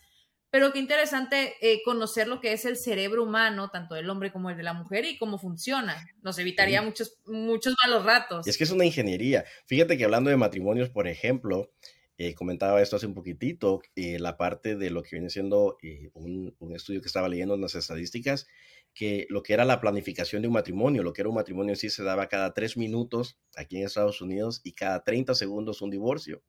pero 0.58 0.74
qué 0.74 0.80
interesante 0.80 1.54
eh, 1.62 1.84
conocer 1.84 2.28
lo 2.28 2.42
que 2.42 2.52
es 2.52 2.66
el 2.66 2.78
cerebro 2.78 3.24
humano, 3.24 3.70
tanto 3.70 3.94
del 3.94 4.10
hombre 4.10 4.32
como 4.32 4.50
el 4.50 4.58
de 4.58 4.64
la 4.64 4.74
mujer, 4.74 5.06
y 5.06 5.16
cómo 5.16 5.38
funciona. 5.38 6.04
Nos 6.24 6.40
evitaría 6.40 6.82
muchos, 6.82 7.20
muchos 7.28 7.76
malos 7.86 8.04
ratos. 8.04 8.48
es 8.48 8.58
que 8.58 8.64
es 8.64 8.72
una 8.72 8.84
ingeniería. 8.84 9.46
Fíjate 9.68 10.00
que 10.00 10.06
hablando 10.06 10.32
de 10.32 10.36
matrimonios, 10.36 10.90
por 10.90 11.08
ejemplo, 11.08 11.72
eh, 12.18 12.34
comentaba 12.34 12.82
esto 12.82 12.96
hace 12.96 13.06
un 13.06 13.14
poquitito, 13.14 13.84
eh, 13.96 14.18
la 14.18 14.36
parte 14.36 14.76
de 14.76 14.90
lo 14.90 15.04
que 15.04 15.18
viene 15.18 15.30
siendo 15.30 15.78
un, 16.16 16.56
un, 16.58 16.76
estudio 16.76 17.02
que 17.02 17.08
estaba 17.08 17.30
leyendo 17.30 17.54
en 17.54 17.62
las 17.62 17.76
estadísticas, 17.76 18.48
que 18.96 19.28
lo 19.30 19.44
que 19.44 19.54
era 19.54 19.64
la 19.64 19.80
planificación 19.80 20.42
de 20.42 20.48
un 20.48 20.56
matrimonio, 20.56 21.04
lo 21.04 21.14
que 21.14 21.22
era 21.22 21.30
un 21.30 21.36
matrimonio 21.36 21.74
en 21.74 21.78
sí 21.78 21.92
se 21.92 22.02
daba 22.02 22.30
cada 22.30 22.56
tres 22.56 22.78
minutos 22.78 23.38
aquí 23.56 23.78
en 23.78 23.86
Estados 23.86 24.22
Unidos 24.22 24.62
y 24.64 24.74
cada 24.74 25.04
30 25.04 25.36
segundos 25.36 25.84
un 25.84 25.92
divorcio 25.92 26.42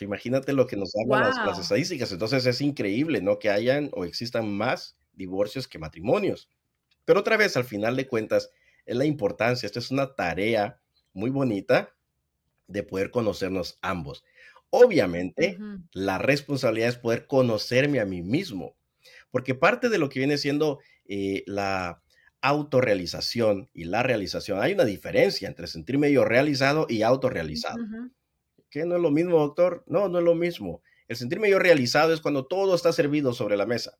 imagínate 0.00 0.52
lo 0.52 0.66
que 0.66 0.76
nos 0.76 0.92
hablan 0.96 1.30
las, 1.46 1.58
estadísticas. 1.58 2.12
Entonces 2.12 2.46
es 2.46 2.60
increíble, 2.60 3.20
¿no? 3.20 3.38
Que 3.38 3.50
hayan 3.50 3.90
o 3.92 4.04
existan 4.04 4.50
más 4.50 4.96
divorcios 5.12 5.68
que 5.68 5.78
matrimonios. 5.78 6.48
Pero 7.04 7.20
otra 7.20 7.36
vez, 7.36 7.56
al 7.56 7.64
final 7.64 7.96
de 7.96 8.06
cuentas, 8.06 8.50
es 8.86 8.96
la 8.96 9.04
importancia. 9.04 9.66
Esta 9.66 9.78
es 9.78 9.90
una 9.90 10.14
tarea 10.14 10.80
muy 11.12 11.30
bonita 11.30 11.94
de 12.66 12.82
poder 12.82 13.10
conocernos 13.10 13.78
ambos. 13.82 14.24
Obviamente, 14.70 15.58
la 15.92 16.18
responsabilidad 16.18 16.90
es 16.90 16.96
poder 16.96 17.26
conocerme 17.26 17.98
a 17.98 18.04
mí 18.04 18.22
mismo, 18.22 18.76
porque 19.32 19.56
parte 19.56 19.88
de 19.88 19.98
lo 19.98 20.08
que 20.08 20.20
viene 20.20 20.38
siendo 20.38 20.78
eh, 21.06 21.42
la 21.46 22.02
autorrealización 22.40 23.68
y 23.74 23.84
la 23.84 24.04
realización, 24.04 24.60
hay 24.62 24.72
una 24.72 24.84
diferencia 24.84 25.48
entre 25.48 25.66
sentirme 25.66 26.12
yo 26.12 26.24
realizado 26.24 26.86
y 26.88 27.02
autorrealizado. 27.02 27.78
¿Qué 28.70 28.84
no 28.84 28.96
es 28.96 29.02
lo 29.02 29.10
mismo, 29.10 29.38
doctor? 29.38 29.84
No, 29.86 30.08
no 30.08 30.18
es 30.18 30.24
lo 30.24 30.34
mismo. 30.34 30.82
El 31.08 31.16
sentirme 31.16 31.50
yo 31.50 31.58
realizado 31.58 32.14
es 32.14 32.20
cuando 32.20 32.46
todo 32.46 32.74
está 32.74 32.92
servido 32.92 33.32
sobre 33.32 33.56
la 33.56 33.66
mesa. 33.66 33.98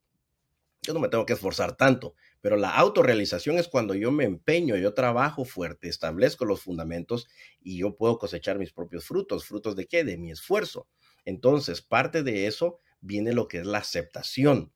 Yo 0.82 0.94
no 0.94 1.00
me 1.00 1.08
tengo 1.08 1.26
que 1.26 1.34
esforzar 1.34 1.76
tanto, 1.76 2.14
pero 2.40 2.56
la 2.56 2.70
autorrealización 2.70 3.58
es 3.58 3.68
cuando 3.68 3.94
yo 3.94 4.12
me 4.12 4.24
empeño, 4.24 4.76
yo 4.76 4.94
trabajo 4.94 5.44
fuerte, 5.44 5.88
establezco 5.88 6.46
los 6.46 6.62
fundamentos 6.62 7.28
y 7.60 7.78
yo 7.78 7.96
puedo 7.96 8.18
cosechar 8.18 8.58
mis 8.58 8.72
propios 8.72 9.04
frutos. 9.04 9.44
¿Frutos 9.44 9.76
de 9.76 9.86
qué? 9.86 10.04
De 10.04 10.16
mi 10.16 10.30
esfuerzo. 10.30 10.88
Entonces, 11.24 11.82
parte 11.82 12.22
de 12.22 12.46
eso 12.46 12.78
viene 13.00 13.32
lo 13.32 13.48
que 13.48 13.58
es 13.58 13.66
la 13.66 13.78
aceptación, 13.78 14.72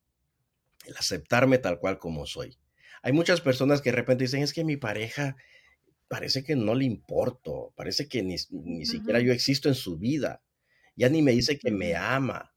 el 0.85 0.95
aceptarme 0.97 1.57
tal 1.57 1.79
cual 1.79 1.97
como 1.97 2.27
soy. 2.27 2.59
Hay 3.01 3.13
muchas 3.13 3.41
personas 3.41 3.81
que 3.81 3.91
de 3.91 3.95
repente 3.95 4.25
dicen, 4.25 4.43
es 4.43 4.53
que 4.53 4.63
mi 4.63 4.77
pareja 4.77 5.37
parece 6.07 6.43
que 6.43 6.55
no 6.55 6.75
le 6.75 6.85
importo, 6.85 7.73
parece 7.75 8.07
que 8.07 8.23
ni, 8.23 8.37
siquiera 8.85 9.19
yo 9.19 9.31
existo 9.31 9.69
en 9.69 9.75
su 9.75 9.97
vida. 9.97 10.41
Ya 10.95 11.09
ni 11.09 11.21
me 11.21 11.31
dice 11.31 11.57
que 11.57 11.71
me 11.71 11.95
ama. 11.95 12.53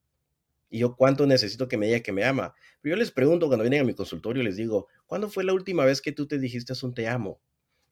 Y 0.71 0.81
yo 0.81 0.97
cuánto 0.97 1.27
necesito 1.27 1.67
que 1.67 1.77
me 1.77 1.87
diga 1.87 2.01
que 2.01 2.13
me 2.13 2.25
ama. 2.25 2.55
Pero 2.81 2.95
yo 2.95 2.99
les 2.99 3.11
pregunto 3.11 3.47
cuando 3.47 3.65
vienen 3.65 3.81
a 3.81 3.85
mi 3.85 3.95
consultorio, 3.95 4.43
les 4.43 4.57
digo, 4.57 4.87
¿cuándo 5.07 5.31
fue 5.31 5.45
la 5.45 5.55
última 5.55 5.85
vez 5.85 6.01
que 6.01 6.13
tú 6.13 6.27
te 6.27 6.39
dijiste 6.39 6.75
un 6.83 6.95
te 6.95 7.09
amo? 7.09 7.41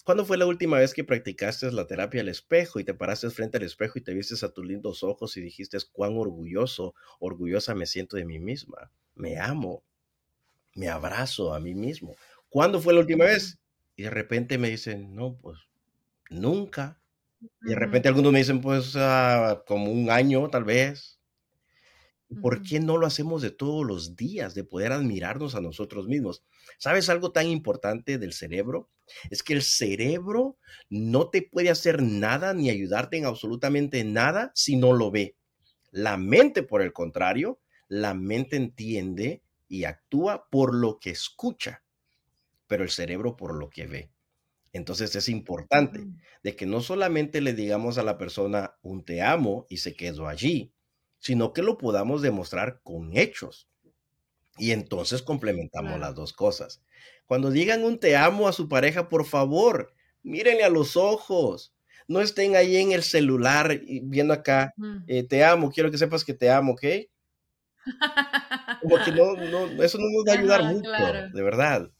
¿Cuándo 0.04 0.24
fue 0.24 0.38
la 0.38 0.46
última 0.46 0.78
vez 0.78 0.94
que 0.94 1.02
practicaste 1.02 1.72
la 1.72 1.88
terapia 1.88 2.20
al 2.20 2.28
espejo 2.28 2.78
y 2.78 2.84
te 2.84 2.94
paraste 2.94 3.28
frente 3.30 3.56
al 3.56 3.64
espejo 3.64 3.98
y 3.98 4.02
te 4.02 4.14
vistes 4.14 4.44
a 4.44 4.52
tus 4.52 4.64
lindos 4.64 5.02
ojos 5.02 5.36
y 5.36 5.40
dijiste 5.40 5.78
cuán 5.90 6.16
orgulloso, 6.16 6.94
orgullosa 7.18 7.74
me 7.74 7.86
siento 7.86 8.16
de 8.16 8.24
mí 8.24 8.38
misma? 8.38 8.92
Me 9.16 9.38
amo, 9.38 9.82
me 10.76 10.88
abrazo 10.88 11.52
a 11.52 11.58
mí 11.58 11.74
mismo. 11.74 12.14
¿Cuándo 12.48 12.80
fue 12.80 12.94
la 12.94 13.00
última 13.00 13.24
vez? 13.24 13.58
Y 13.96 14.04
de 14.04 14.10
repente 14.10 14.58
me 14.58 14.68
dicen, 14.68 15.14
no, 15.14 15.36
pues 15.38 15.58
nunca. 16.30 17.00
Y 17.62 17.70
de 17.70 17.76
repente 17.76 18.08
algunos 18.08 18.32
me 18.32 18.40
dicen, 18.40 18.60
pues, 18.60 18.94
uh, 18.94 19.62
como 19.66 19.90
un 19.90 20.10
año, 20.10 20.48
tal 20.48 20.64
vez. 20.64 21.18
¿Por 22.42 22.62
qué 22.62 22.80
no 22.80 22.96
lo 22.96 23.06
hacemos 23.06 23.40
de 23.40 23.50
todos 23.50 23.86
los 23.86 24.16
días, 24.16 24.54
de 24.54 24.64
poder 24.64 24.92
admirarnos 24.92 25.54
a 25.54 25.60
nosotros 25.60 26.08
mismos? 26.08 26.44
¿Sabes 26.76 27.08
algo 27.08 27.30
tan 27.30 27.46
importante 27.46 28.18
del 28.18 28.32
cerebro? 28.32 28.90
Es 29.30 29.44
que 29.44 29.52
el 29.52 29.62
cerebro 29.62 30.58
no 30.90 31.30
te 31.30 31.42
puede 31.42 31.70
hacer 31.70 32.02
nada 32.02 32.52
ni 32.52 32.68
ayudarte 32.68 33.16
en 33.16 33.26
absolutamente 33.26 34.02
nada 34.02 34.50
si 34.54 34.76
no 34.76 34.92
lo 34.92 35.12
ve. 35.12 35.36
La 35.92 36.16
mente, 36.16 36.64
por 36.64 36.82
el 36.82 36.92
contrario, 36.92 37.60
la 37.88 38.12
mente 38.12 38.56
entiende 38.56 39.42
y 39.68 39.84
actúa 39.84 40.48
por 40.50 40.74
lo 40.74 40.98
que 40.98 41.10
escucha, 41.10 41.84
pero 42.66 42.82
el 42.84 42.90
cerebro 42.90 43.36
por 43.36 43.54
lo 43.54 43.68
que 43.70 43.86
ve. 43.86 44.10
Entonces 44.72 45.16
es 45.16 45.28
importante 45.28 46.06
de 46.42 46.54
que 46.54 46.66
no 46.66 46.80
solamente 46.80 47.40
le 47.40 47.54
digamos 47.54 47.96
a 47.98 48.02
la 48.02 48.18
persona 48.18 48.76
un 48.82 49.04
te 49.04 49.22
amo 49.22 49.66
y 49.70 49.78
se 49.78 49.94
quedó 49.94 50.28
allí, 50.28 50.72
sino 51.18 51.52
que 51.52 51.62
lo 51.62 51.78
podamos 51.78 52.20
demostrar 52.20 52.80
con 52.82 53.16
hechos. 53.16 53.68
Y 54.58 54.72
entonces 54.72 55.22
complementamos 55.22 55.98
las 55.98 56.14
dos 56.14 56.32
cosas. 56.32 56.82
Cuando 57.26 57.50
digan 57.50 57.84
un 57.84 57.98
te 57.98 58.16
amo 58.16 58.48
a 58.48 58.52
su 58.52 58.68
pareja, 58.68 59.08
por 59.08 59.24
favor, 59.24 59.92
mírenle 60.22 60.64
a 60.64 60.70
los 60.70 60.96
ojos. 60.96 61.74
No 62.08 62.20
estén 62.20 62.54
ahí 62.54 62.76
en 62.76 62.92
el 62.92 63.02
celular 63.02 63.80
viendo 64.02 64.32
acá, 64.32 64.72
eh, 65.08 65.24
te 65.24 65.44
amo, 65.44 65.70
quiero 65.72 65.90
que 65.90 65.98
sepas 65.98 66.24
que 66.24 66.34
te 66.34 66.50
amo, 66.50 66.72
¿ok? 66.72 66.84
Como 68.82 68.96
que 69.04 69.12
no, 69.12 69.82
eso 69.82 69.98
no 69.98 70.04
nos 70.10 70.24
va 70.28 70.32
a 70.32 70.38
ayudar 70.38 70.64
mucho, 70.64 70.90
de 71.32 71.42
verdad. 71.42 71.90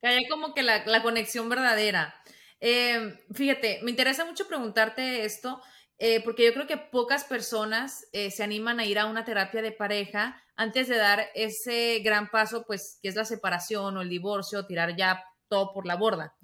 Que 0.00 0.08
haya 0.08 0.28
como 0.28 0.54
que 0.54 0.62
la, 0.62 1.02
conexión 1.02 1.48
verdadera. 1.48 2.14
Em, 2.60 3.16
fíjate, 3.32 3.80
me 3.82 3.90
interesa 3.90 4.24
mucho 4.24 4.46
preguntarte 4.46 5.24
esto, 5.24 5.60
eh, 5.98 6.22
porque 6.22 6.44
yo 6.44 6.52
creo 6.52 6.66
que 6.66 6.76
pocas 6.76 7.24
personas 7.24 8.06
eh, 8.12 8.30
se 8.30 8.42
animan 8.42 8.80
a 8.80 8.84
ir 8.84 8.98
a 8.98 9.06
una 9.06 9.24
terapia 9.24 9.62
de 9.62 9.72
pareja 9.72 10.42
antes 10.56 10.88
de 10.88 10.96
dar 10.96 11.28
ese 11.34 12.00
gran 12.00 12.30
paso, 12.30 12.64
pues, 12.66 12.98
que 13.02 13.08
es 13.08 13.14
la 13.14 13.24
separación 13.24 13.96
o 13.96 14.02
el 14.02 14.08
divorcio, 14.08 14.66
tirar 14.66 14.96
ya 14.96 15.22
todo 15.48 15.72
por 15.72 15.86
la 15.86 15.96
borda. 15.96 16.34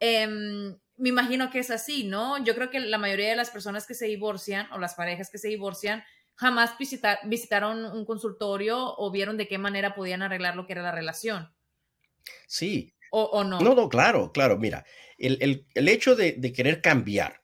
Em, 0.00 0.76
me 0.96 1.08
imagino 1.08 1.50
que 1.50 1.60
es 1.60 1.70
así, 1.70 2.04
¿no? 2.04 2.42
Yo 2.44 2.54
creo 2.54 2.70
que 2.70 2.80
la 2.80 2.98
mayoría 2.98 3.30
de 3.30 3.36
las 3.36 3.50
personas 3.50 3.86
que 3.86 3.94
se 3.94 4.06
divorcian 4.06 4.70
o 4.72 4.78
las 4.78 4.94
parejas 4.94 5.30
que 5.30 5.38
se 5.38 5.48
divorcian 5.48 6.04
jamás 6.34 6.74
visitaron 7.24 7.84
un 7.84 8.04
consultorio 8.04 8.94
o 8.96 9.10
vieron 9.10 9.36
de 9.36 9.48
qué 9.48 9.58
manera 9.58 9.94
podían 9.94 10.22
arreglar 10.22 10.56
lo 10.56 10.66
que 10.66 10.72
era 10.72 10.82
la 10.82 10.92
relación. 10.92 11.52
Sí. 12.46 12.94
¿O, 13.10 13.44
no? 13.44 13.60
No, 13.60 13.74
no, 13.74 13.88
claro, 13.88 14.32
claro. 14.32 14.58
Mira, 14.58 14.86
el, 15.18 15.66
hecho 15.74 16.16
de, 16.16 16.32
de, 16.32 16.52
querer 16.52 16.80
cambiar 16.80 17.42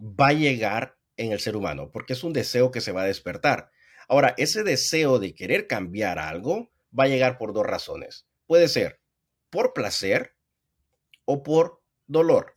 va 0.00 0.28
a 0.28 0.32
llegar 0.32 0.96
en 1.16 1.32
el 1.32 1.40
ser 1.40 1.56
humano, 1.56 1.90
porque 1.92 2.14
es 2.14 2.24
un 2.24 2.32
deseo 2.32 2.70
que 2.70 2.80
se 2.80 2.92
va 2.92 3.02
a 3.02 3.06
despertar. 3.06 3.70
Ahora, 4.08 4.34
ese 4.38 4.62
deseo 4.62 5.18
de 5.18 5.34
querer 5.34 5.66
cambiar 5.66 6.18
algo 6.18 6.70
va 6.98 7.04
a 7.04 7.08
llegar 7.08 7.38
por 7.38 7.52
dos 7.52 7.66
razones. 7.66 8.26
Puede 8.46 8.68
ser 8.68 9.00
por 9.50 9.72
placer 9.72 10.34
o 11.24 11.42
por 11.42 11.82
dolor. 12.06 12.56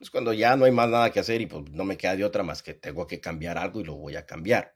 Es 0.00 0.10
cuando 0.10 0.32
ya 0.32 0.56
no 0.56 0.64
hay 0.64 0.72
más 0.72 0.88
nada 0.88 1.10
que 1.10 1.20
hacer 1.20 1.40
y 1.40 1.46
pues 1.46 1.70
no 1.70 1.84
me 1.84 1.96
queda 1.96 2.16
de 2.16 2.24
otra 2.24 2.42
más 2.42 2.62
que 2.62 2.74
tengo 2.74 3.06
que 3.06 3.20
cambiar 3.20 3.56
algo 3.56 3.80
y 3.80 3.84
lo 3.84 3.94
voy 3.94 4.16
a 4.16 4.26
cambiar. 4.26 4.72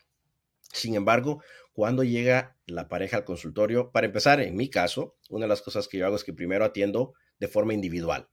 Sin 0.73 0.95
embargo, 0.95 1.43
cuando 1.79 2.03
llega 2.03 2.57
la 2.67 2.89
pareja 2.89 3.19
al 3.19 3.25
consultorio, 3.25 3.93
para 3.93 4.09
empezar, 4.09 4.41
en 4.41 4.57
mi 4.57 4.69
caso, 4.69 5.15
una 5.31 5.45
de 5.45 5.49
las 5.49 5.63
cosas 5.63 5.87
que 5.87 5.97
yo 5.97 6.07
hago 6.07 6.17
es 6.17 6.25
que 6.25 6.33
primero 6.33 6.65
atiendo 6.65 7.15
de 7.39 7.47
forma 7.47 7.73
individual 7.73 8.29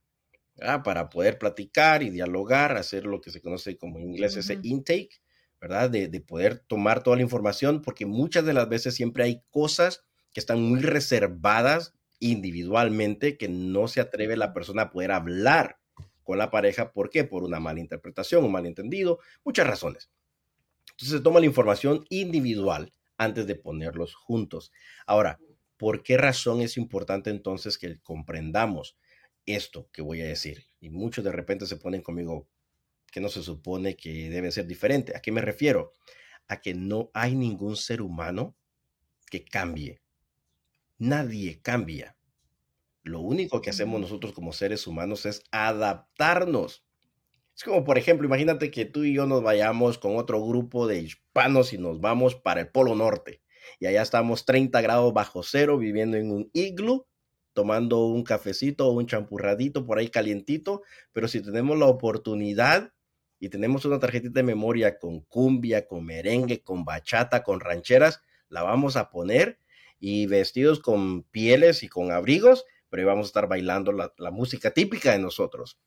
para 0.82 1.08
poder 1.10 1.38
platicar 1.38 2.02
y 2.02 2.10
dialogar, 2.10 2.76
hacer 2.76 3.06
lo 3.06 3.20
que 3.20 3.30
se 3.30 3.40
conoce 3.40 3.78
como 3.78 4.00
en 4.00 4.08
inglés 4.10 4.36
ese 4.36 4.58
intake, 4.64 5.20
¿verdad? 5.60 5.88
De, 5.88 6.08
de, 6.08 6.20
poder 6.20 6.58
tomar 6.58 7.04
toda 7.04 7.18
la 7.18 7.22
información, 7.22 7.82
porque 7.82 8.04
muchas 8.04 8.44
de 8.44 8.52
las 8.52 8.68
veces 8.68 8.96
siempre 8.96 9.22
hay 9.22 9.44
cosas 9.50 10.02
que 10.32 10.40
están 10.40 10.60
muy 10.60 10.80
reservadas 10.80 11.94
individualmente 12.18 13.38
que 13.38 13.48
no 13.48 13.86
se 13.86 14.00
atreve 14.00 14.36
la 14.36 14.54
persona 14.54 14.82
a 14.82 14.90
poder 14.90 15.12
hablar 15.12 15.78
con 16.24 16.38
la 16.38 16.50
pareja. 16.50 16.90
¿Por 16.90 17.10
qué? 17.10 17.22
Por 17.22 17.44
una 17.44 17.60
mala 17.60 17.78
interpretación, 17.78 18.44
un 18.44 18.50
malentendido, 18.50 19.20
muchas 19.44 19.68
razones. 19.68 20.10
Entonces 20.90 21.18
se 21.18 21.22
toma 21.22 21.38
la 21.38 21.46
información 21.46 22.04
individual 22.08 22.90
antes 23.18 23.46
de 23.46 23.54
ponerlos 23.54 24.14
juntos. 24.14 24.72
Ahora, 25.06 25.38
¿por 25.76 26.02
qué 26.02 26.16
razón 26.16 26.60
es 26.60 26.76
importante 26.76 27.30
entonces 27.30 27.78
que 27.78 27.98
comprendamos 28.00 28.96
esto 29.46 29.88
que 29.92 30.02
voy 30.02 30.20
a 30.20 30.26
decir. 30.26 30.66
Y 30.80 30.90
muchos 30.90 31.24
de 31.24 31.32
repente 31.32 31.66
se 31.66 31.76
ponen 31.76 32.02
conmigo 32.02 32.48
que 33.10 33.20
no 33.20 33.28
se 33.28 33.42
supone 33.42 33.96
que 33.96 34.28
debe 34.28 34.50
ser 34.50 34.66
diferente. 34.66 35.16
¿A 35.16 35.20
qué 35.20 35.32
me 35.32 35.40
refiero? 35.40 35.92
A 36.48 36.60
que 36.60 36.74
no 36.74 37.10
hay 37.14 37.34
ningún 37.34 37.76
ser 37.76 38.02
humano 38.02 38.56
que 39.30 39.44
cambie. 39.44 40.02
Nadie 40.98 41.60
cambia. 41.62 42.16
Lo 43.02 43.20
único 43.20 43.62
que 43.62 43.70
hacemos 43.70 44.00
nosotros 44.00 44.32
como 44.32 44.52
seres 44.52 44.86
humanos 44.86 45.26
es 45.26 45.42
adaptarnos. 45.52 46.84
Es 47.56 47.64
como, 47.64 47.84
por 47.84 47.96
ejemplo, 47.96 48.26
imagínate 48.26 48.70
que 48.70 48.84
tú 48.84 49.04
y 49.04 49.14
yo 49.14 49.26
nos 49.26 49.42
vayamos 49.42 49.98
con 49.98 50.16
otro 50.16 50.44
grupo 50.46 50.86
de 50.86 51.00
hispanos 51.00 51.72
y 51.72 51.78
nos 51.78 52.00
vamos 52.00 52.34
para 52.34 52.60
el 52.60 52.68
Polo 52.68 52.94
Norte. 52.94 53.42
Y 53.80 53.86
allá 53.86 54.02
estamos 54.02 54.44
30 54.44 54.80
grados 54.82 55.14
bajo 55.14 55.42
cero 55.42 55.78
viviendo 55.78 56.16
en 56.18 56.30
un 56.30 56.50
iglú 56.52 57.06
tomando 57.56 58.04
un 58.04 58.22
cafecito 58.22 58.86
o 58.86 58.92
un 58.92 59.06
champurradito 59.06 59.86
por 59.86 59.98
ahí 59.98 60.08
calientito, 60.08 60.82
pero 61.12 61.26
si 61.26 61.40
tenemos 61.40 61.78
la 61.78 61.86
oportunidad 61.86 62.92
y 63.40 63.48
tenemos 63.48 63.86
una 63.86 63.98
tarjetita 63.98 64.40
de 64.40 64.42
memoria 64.42 64.98
con 64.98 65.20
cumbia, 65.22 65.86
con 65.86 66.04
merengue, 66.04 66.62
con 66.62 66.84
bachata, 66.84 67.42
con 67.42 67.60
rancheras, 67.60 68.20
la 68.50 68.62
vamos 68.62 68.96
a 68.96 69.08
poner 69.08 69.58
y 69.98 70.26
vestidos 70.26 70.80
con 70.80 71.22
pieles 71.22 71.82
y 71.82 71.88
con 71.88 72.12
abrigos, 72.12 72.66
pero 72.90 73.06
vamos 73.06 73.24
a 73.24 73.28
estar 73.28 73.48
bailando 73.48 73.90
la, 73.90 74.12
la 74.18 74.30
música 74.30 74.72
típica 74.72 75.12
de 75.12 75.18
nosotros. 75.18 75.78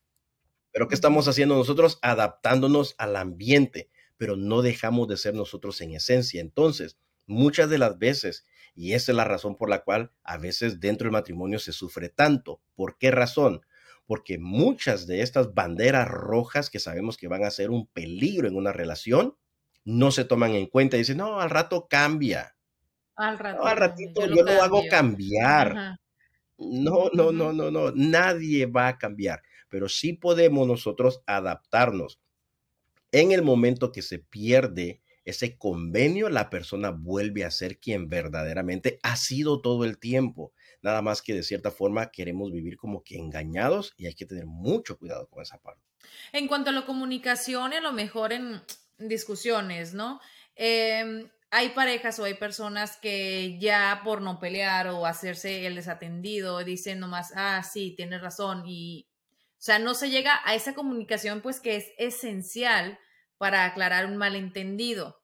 Pero 0.71 0.87
¿qué 0.87 0.95
estamos 0.95 1.27
haciendo 1.27 1.55
nosotros? 1.55 1.99
Adaptándonos 2.01 2.95
al 2.97 3.15
ambiente, 3.15 3.89
pero 4.17 4.35
no 4.35 4.61
dejamos 4.61 5.07
de 5.07 5.17
ser 5.17 5.33
nosotros 5.33 5.81
en 5.81 5.93
esencia. 5.93 6.41
Entonces, 6.41 6.97
muchas 7.25 7.69
de 7.69 7.77
las 7.77 7.97
veces 7.97 8.45
y 8.79 8.93
esa 8.93 9.11
es 9.11 9.15
la 9.17 9.25
razón 9.25 9.57
por 9.57 9.69
la 9.69 9.83
cual 9.83 10.13
a 10.23 10.37
veces 10.37 10.79
dentro 10.79 11.03
del 11.03 11.11
matrimonio 11.11 11.59
se 11.59 11.73
sufre 11.73 12.07
tanto. 12.07 12.61
¿Por 12.75 12.97
qué 12.97 13.11
razón? 13.11 13.59
Porque 14.05 14.39
muchas 14.39 15.05
de 15.05 15.21
estas 15.21 15.53
banderas 15.53 16.07
rojas 16.07 16.69
que 16.69 16.79
sabemos 16.79 17.17
que 17.17 17.27
van 17.27 17.43
a 17.43 17.51
ser 17.51 17.71
un 17.71 17.87
peligro 17.87 18.47
en 18.47 18.55
una 18.55 18.71
relación, 18.71 19.35
no 19.83 20.11
se 20.11 20.23
toman 20.23 20.51
en 20.51 20.67
cuenta 20.67 20.95
y 20.95 20.99
dicen, 20.99 21.17
no, 21.17 21.41
al 21.41 21.49
rato 21.49 21.87
cambia. 21.89 22.55
Al, 23.17 23.37
rato, 23.37 23.65
al 23.65 23.75
ratito 23.75 24.25
yo, 24.25 24.43
lo, 24.43 24.63
hago 24.63 24.83
cambiar. 24.89 25.97
No, 26.57 27.09
no, 27.13 27.33
no, 27.33 27.51
no, 27.51 27.69
no, 27.69 27.91
nadie 27.91 28.65
va 28.65 28.87
a 28.87 28.97
cambiar, 28.97 29.41
pero 29.69 29.89
sí 29.89 30.13
podemos 30.13 30.67
nosotros 30.67 31.21
adaptarnos. 31.25 32.19
En 33.11 33.31
el 33.31 33.41
momento 33.41 33.91
que 33.91 34.01
se 34.01 34.19
pierde 34.19 35.01
ese 35.25 35.57
convenio, 35.57 36.29
la 36.29 36.49
persona 36.49 36.91
vuelve 36.91 37.45
a 37.45 37.51
ser 37.51 37.79
quien 37.79 38.09
verdaderamente 38.09 38.99
ha 39.03 39.15
sido 39.15 39.61
todo 39.61 39.85
el 39.85 39.99
tiempo. 39.99 40.53
Nada 40.81 41.01
más 41.01 41.21
que 41.21 41.33
de 41.33 41.43
cierta 41.43 41.71
forma 41.71 42.11
queremos 42.11 42.51
vivir 42.51 42.77
como 42.77 43.03
que 43.03 43.17
engañados 43.17 43.93
y 43.97 44.07
hay 44.07 44.15
que 44.15 44.25
tener 44.25 44.45
mucho 44.45 44.97
cuidado 44.97 45.27
con 45.27 45.43
esa 45.43 45.59
parte. 45.59 45.81
En 46.31 46.47
cuanto 46.47 46.69
a 46.69 46.73
la 46.73 46.85
comunicación 46.85 47.73
a 47.73 47.81
lo 47.81 47.91
mejor 47.91 48.33
en 48.33 48.61
discusiones, 48.97 49.93
¿no? 49.93 50.19
Em, 50.55 51.29
hay 51.51 51.69
parejas 51.69 52.19
o 52.19 52.25
hay 52.25 52.35
personas 52.35 52.97
que 52.97 53.57
ya 53.59 54.01
por 54.03 54.21
no 54.21 54.39
pelear 54.39 54.87
o 54.87 55.05
hacerse 55.05 55.65
el 55.65 55.75
desatendido 55.75 56.63
dicen 56.63 56.99
nomás, 56.99 57.33
ah, 57.35 57.63
sí, 57.63 57.93
tienes 57.95 58.21
razón 58.21 58.63
y, 58.65 59.08
o 59.59 59.61
sea, 59.61 59.77
no 59.77 59.93
se 59.93 60.09
llega 60.09 60.39
a 60.45 60.55
esa 60.55 60.73
comunicación 60.73 61.41
pues 61.41 61.59
que 61.59 61.75
es 61.75 61.91
esencial 61.97 62.97
para 63.37 63.65
aclarar 63.65 64.05
un 64.05 64.15
malentendido. 64.15 65.21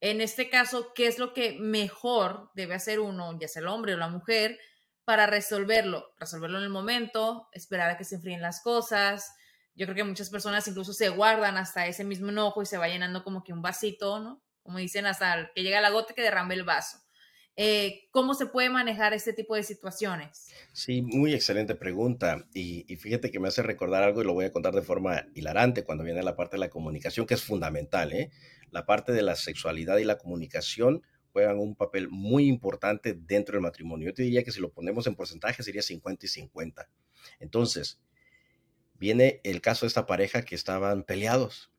En 0.00 0.22
este 0.22 0.48
caso, 0.48 0.94
¿qué 0.94 1.06
es 1.06 1.18
lo 1.18 1.34
que 1.34 1.58
mejor 1.60 2.50
debe 2.54 2.74
hacer 2.74 2.98
uno, 2.98 3.38
ya 3.38 3.46
sea 3.46 3.60
el 3.60 3.68
hombre 3.68 3.92
o 3.92 3.98
la 3.98 4.08
mujer, 4.08 4.58
para 5.04 5.26
resolverlo? 5.26 6.14
Resolverlo 6.18 6.56
en 6.56 6.64
el 6.64 6.70
momento, 6.70 7.50
esperar 7.52 7.90
a 7.90 7.98
que 7.98 8.04
se 8.04 8.14
enfríen 8.14 8.40
las 8.40 8.62
cosas. 8.62 9.34
Yo 9.74 9.84
creo 9.84 9.96
que 9.96 10.04
muchas 10.04 10.30
personas 10.30 10.66
incluso 10.66 10.94
se 10.94 11.10
guardan 11.10 11.58
hasta 11.58 11.86
ese 11.86 12.04
mismo 12.04 12.30
enojo 12.30 12.62
y 12.62 12.66
se 12.66 12.78
va 12.78 12.88
llenando 12.88 13.22
como 13.22 13.44
que 13.44 13.52
un 13.52 13.60
vasito, 13.60 14.18
¿no? 14.18 14.42
Como 14.62 14.78
dicen, 14.78 15.04
hasta 15.04 15.50
que 15.54 15.62
llega 15.62 15.82
la 15.82 15.90
gota 15.90 16.14
que 16.14 16.22
derrame 16.22 16.54
el 16.54 16.64
vaso. 16.64 17.03
Eh, 17.56 18.08
¿Cómo 18.10 18.34
se 18.34 18.46
puede 18.46 18.68
manejar 18.68 19.14
este 19.14 19.32
tipo 19.32 19.54
de 19.54 19.62
situaciones? 19.62 20.50
Sí, 20.72 21.02
muy 21.02 21.34
excelente 21.34 21.76
pregunta. 21.76 22.46
Y, 22.52 22.84
y, 22.92 22.96
fíjate 22.96 23.30
que 23.30 23.38
me 23.38 23.48
hace 23.48 23.62
recordar 23.62 24.02
algo 24.02 24.22
y 24.22 24.24
lo 24.24 24.34
voy 24.34 24.46
a 24.46 24.52
contar 24.52 24.74
de 24.74 24.82
forma 24.82 25.26
hilarante 25.34 25.84
cuando 25.84 26.02
viene 26.02 26.22
la 26.22 26.34
parte 26.34 26.56
de 26.56 26.60
la 26.60 26.70
comunicación, 26.70 27.26
que 27.26 27.34
es 27.34 27.42
fundamental. 27.42 28.12
¿eh? 28.12 28.30
la 28.74 28.86
parte 28.86 29.12
de 29.12 29.22
la 29.22 29.36
sexualidad 29.36 29.98
y 29.98 30.04
la 30.04 30.18
comunicación 30.18 31.02
juegan 31.32 31.60
un 31.60 31.76
papel 31.76 32.08
muy 32.08 32.46
importante 32.46 33.14
dentro 33.14 33.52
del 33.52 33.62
matrimonio. 33.62 34.08
Yo 34.08 34.14
te 34.14 34.24
diría 34.24 34.42
que 34.42 34.50
si 34.50 34.60
lo 34.60 34.72
ponemos 34.72 35.06
en 35.06 35.14
porcentaje 35.14 35.62
sería 35.62 35.80
50 35.80 36.26
y 36.26 36.28
50. 36.28 36.88
Entonces, 37.38 38.00
viene 38.94 39.40
el 39.44 39.60
caso 39.60 39.86
de 39.86 39.88
esta 39.88 40.06
pareja 40.06 40.42
que 40.42 40.56
estaban 40.56 41.04
peleados 41.04 41.70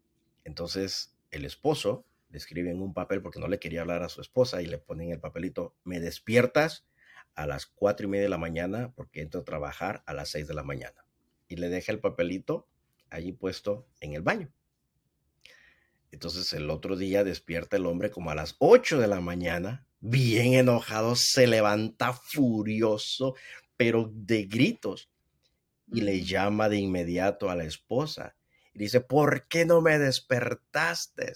Entonces 0.45 1.17
el 1.31 1.43
esposo 1.43 2.05
le 2.29 2.38
escribe 2.38 2.71
en 2.71 2.81
un 2.81 2.93
papel 2.93 3.21
porque 3.21 3.39
no 3.39 3.47
le 3.47 3.59
quería 3.59 3.81
hablar 3.81 4.03
a 4.03 4.09
su 4.09 4.21
esposa 4.21 4.61
y 4.61 4.65
le 4.65 4.77
ponen 4.77 5.11
el 5.11 5.19
papelito, 5.19 5.75
me 5.83 5.99
despiertas 5.99 6.85
a 7.35 7.47
las 7.47 7.65
cuatro 7.65 8.07
y 8.07 8.09
media 8.09 8.23
de 8.23 8.29
la 8.29 8.38
mañana 8.38 8.93
porque 8.95 9.21
entro 9.21 9.41
a 9.41 9.45
trabajar 9.45 10.03
a 10.05 10.13
las 10.13 10.29
seis 10.29 10.47
de 10.47 10.53
la 10.53 10.63
mañana. 10.63 11.05
Y 11.47 11.57
le 11.57 11.69
deja 11.69 11.91
el 11.91 11.99
papelito 11.99 12.67
allí 13.09 13.31
puesto 13.31 13.88
en 13.99 14.13
el 14.13 14.21
baño. 14.21 14.51
Entonces 16.11 16.53
el 16.53 16.69
otro 16.69 16.95
día 16.95 17.23
despierta 17.23 17.77
el 17.77 17.85
hombre 17.85 18.09
como 18.09 18.31
a 18.31 18.35
las 18.35 18.55
ocho 18.59 18.99
de 18.99 19.07
la 19.07 19.19
mañana, 19.19 19.85
bien 19.99 20.53
enojado, 20.53 21.15
se 21.15 21.45
levanta 21.45 22.13
furioso, 22.13 23.35
pero 23.75 24.09
de 24.13 24.45
gritos, 24.45 25.09
y 25.91 26.01
le 26.01 26.23
llama 26.23 26.69
de 26.69 26.77
inmediato 26.77 27.49
a 27.49 27.55
la 27.55 27.65
esposa. 27.65 28.35
Y 28.73 28.79
dice, 28.79 29.01
¿por 29.01 29.47
qué 29.47 29.65
no 29.65 29.81
me 29.81 29.99
despertaste? 29.99 31.33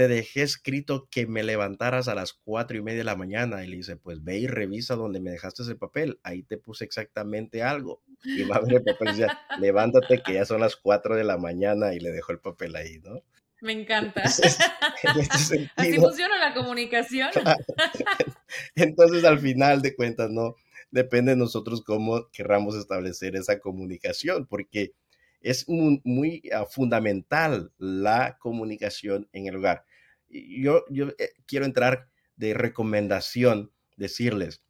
Te 0.00 0.08
dejé 0.08 0.40
escrito 0.40 1.08
que 1.10 1.26
me 1.26 1.42
levantaras 1.42 2.08
a 2.08 2.14
las 2.14 2.32
cuatro 2.32 2.74
y 2.74 2.80
media 2.80 3.00
de 3.00 3.04
la 3.04 3.16
mañana. 3.16 3.62
Y 3.62 3.68
le 3.68 3.76
dice, 3.76 3.96
pues 3.96 4.24
ve 4.24 4.38
y 4.38 4.46
revisa 4.46 4.94
donde 4.94 5.20
me 5.20 5.30
dejaste 5.30 5.62
ese 5.62 5.74
papel. 5.74 6.18
Ahí 6.22 6.42
te 6.42 6.56
puse 6.56 6.86
exactamente 6.86 7.62
algo. 7.62 8.00
Y 8.24 8.44
va 8.44 8.56
a 8.56 8.60
ver 8.60 8.76
el 8.76 8.82
papel 8.82 9.08
y 9.08 9.12
dice, 9.12 9.26
levántate 9.58 10.22
que 10.22 10.32
ya 10.32 10.46
son 10.46 10.62
las 10.62 10.76
cuatro 10.76 11.16
de 11.16 11.24
la 11.24 11.36
mañana 11.36 11.92
y 11.92 12.00
le 12.00 12.12
dejó 12.12 12.32
el 12.32 12.38
papel 12.38 12.76
ahí, 12.76 12.98
¿no? 13.00 13.22
Me 13.60 13.72
encanta. 13.72 14.22
Este 14.22 14.48
Así 15.76 15.96
funciona 15.98 16.38
la 16.38 16.54
comunicación. 16.54 17.28
Entonces, 18.74 19.22
al 19.24 19.38
final 19.38 19.82
de 19.82 19.94
cuentas, 19.94 20.30
¿no? 20.30 20.56
Depende 20.90 21.32
de 21.32 21.36
nosotros 21.36 21.82
cómo 21.84 22.30
querramos 22.30 22.74
establecer 22.74 23.36
esa 23.36 23.60
comunicación, 23.60 24.46
porque 24.46 24.94
es 25.42 25.68
muy, 25.68 26.42
ah, 26.54 26.66
fundamental 26.66 27.72
la 27.78 28.38
comunicación 28.38 29.28
en 29.32 29.46
el 29.46 29.56
hogar. 29.56 29.84
Yo, 30.30 30.84
yo 30.88 31.08
eh, 31.18 31.32
quiero 31.46 31.66
entrar 31.66 32.08
de 32.36 32.54
recomendación, 32.54 33.72
decirles, 33.96 34.62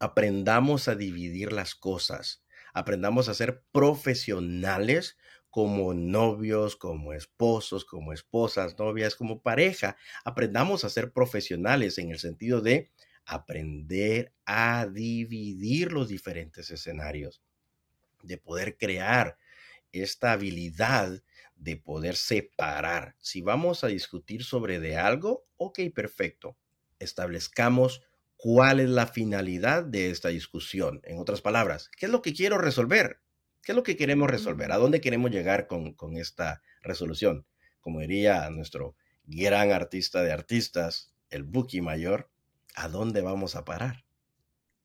aprendamos 0.00 0.88
a 0.88 0.96
dividir 0.96 1.52
las 1.52 1.74
cosas, 1.74 2.42
aprendamos 2.74 3.28
a 3.28 3.34
ser 3.34 3.62
profesionales 3.72 5.16
como 5.50 5.94
novios, 5.94 6.76
como 6.76 7.12
esposos, 7.12 7.84
como 7.84 8.12
esposas, 8.12 8.78
novias, 8.78 9.16
como 9.16 9.42
pareja. 9.42 9.96
Aprendamos 10.24 10.84
a 10.84 10.90
ser 10.90 11.12
profesionales 11.12 11.98
en 11.98 12.10
el 12.10 12.18
sentido 12.18 12.60
de 12.60 12.90
aprender 13.26 14.32
a 14.44 14.86
dividir 14.86 15.92
los 15.92 16.08
diferentes 16.08 16.70
escenarios, 16.70 17.42
de 18.22 18.38
poder 18.38 18.76
crear 18.76 19.38
esta 19.92 20.32
habilidad 20.32 21.22
de 21.60 21.76
poder 21.76 22.16
separar. 22.16 23.14
Si 23.20 23.42
vamos 23.42 23.84
a 23.84 23.88
discutir 23.88 24.44
sobre 24.44 24.80
de 24.80 24.96
algo, 24.96 25.46
ok, 25.56 25.80
perfecto. 25.94 26.56
Establezcamos 26.98 28.02
cuál 28.36 28.80
es 28.80 28.88
la 28.88 29.06
finalidad 29.06 29.84
de 29.84 30.10
esta 30.10 30.30
discusión. 30.30 31.02
En 31.04 31.18
otras 31.18 31.42
palabras, 31.42 31.90
¿qué 31.96 32.06
es 32.06 32.12
lo 32.12 32.22
que 32.22 32.32
quiero 32.32 32.56
resolver? 32.56 33.20
¿Qué 33.62 33.72
es 33.72 33.76
lo 33.76 33.82
que 33.82 33.96
queremos 33.96 34.30
resolver? 34.30 34.72
¿A 34.72 34.78
dónde 34.78 35.02
queremos 35.02 35.30
llegar 35.30 35.66
con, 35.66 35.94
esta 36.16 36.62
resolución? 36.80 37.46
Como 37.80 38.00
diría 38.00 38.48
nuestro 38.48 38.96
gran 39.24 39.70
artista 39.70 40.22
de 40.22 40.32
artistas, 40.32 41.14
el 41.28 41.42
Buki 41.42 41.82
Mayor, 41.82 42.30
¿a 42.74 42.88
dónde 42.88 43.20
vamos 43.20 43.54
a 43.54 43.66
parar? 43.66 44.04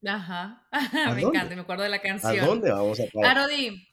Ajá, 0.06 0.68
me 1.14 1.22
encanta, 1.22 1.54
me 1.54 1.62
acuerdo 1.62 1.84
de 1.84 1.88
la 1.88 2.02
canción. 2.02 2.38
¿A 2.38 2.46
dónde 2.46 2.70
vamos 2.70 3.00
a 3.00 3.04
parar? 3.10 3.38
Arodi, 3.38 3.88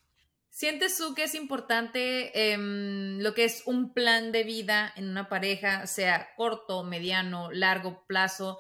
¿sientes 0.54 0.96
tú 0.98 1.16
que 1.16 1.24
es 1.24 1.34
importante 1.34 2.52
em, 2.52 3.18
lo 3.20 3.34
que 3.34 3.44
es 3.44 3.64
un 3.66 3.92
plan 3.94 4.32
de 4.32 4.44
vida 4.44 4.94
en 4.96 5.10
una 5.10 5.28
pareja, 5.28 5.88
sea 5.88 6.30
corto, 6.38 6.84
mediano, 6.84 7.52
largo 7.52 8.06
plazo? 8.06 8.60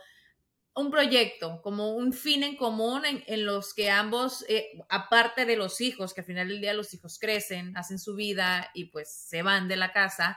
un 0.76 0.90
proyecto, 0.90 1.62
como 1.62 1.94
un 1.94 2.14
fin 2.14 2.42
en 2.42 2.56
común 2.56 3.04
en, 3.06 3.46
los 3.46 3.76
que 3.76 3.92
ambos, 3.92 4.44
eh, 4.50 4.72
aparte 4.90 5.46
de 5.46 5.56
los 5.56 5.82
hijos, 5.82 6.16
que 6.16 6.22
al 6.22 6.26
final 6.26 6.48
del 6.48 6.62
día 6.62 6.74
los 6.74 6.92
hijos 6.96 7.20
crecen, 7.20 7.78
hacen 7.78 8.00
su 8.00 8.16
vida 8.16 8.72
y 8.74 8.86
pues 8.86 9.14
se 9.14 9.44
van 9.44 9.68
de 9.68 9.76
la 9.76 9.94
casa, 9.94 10.36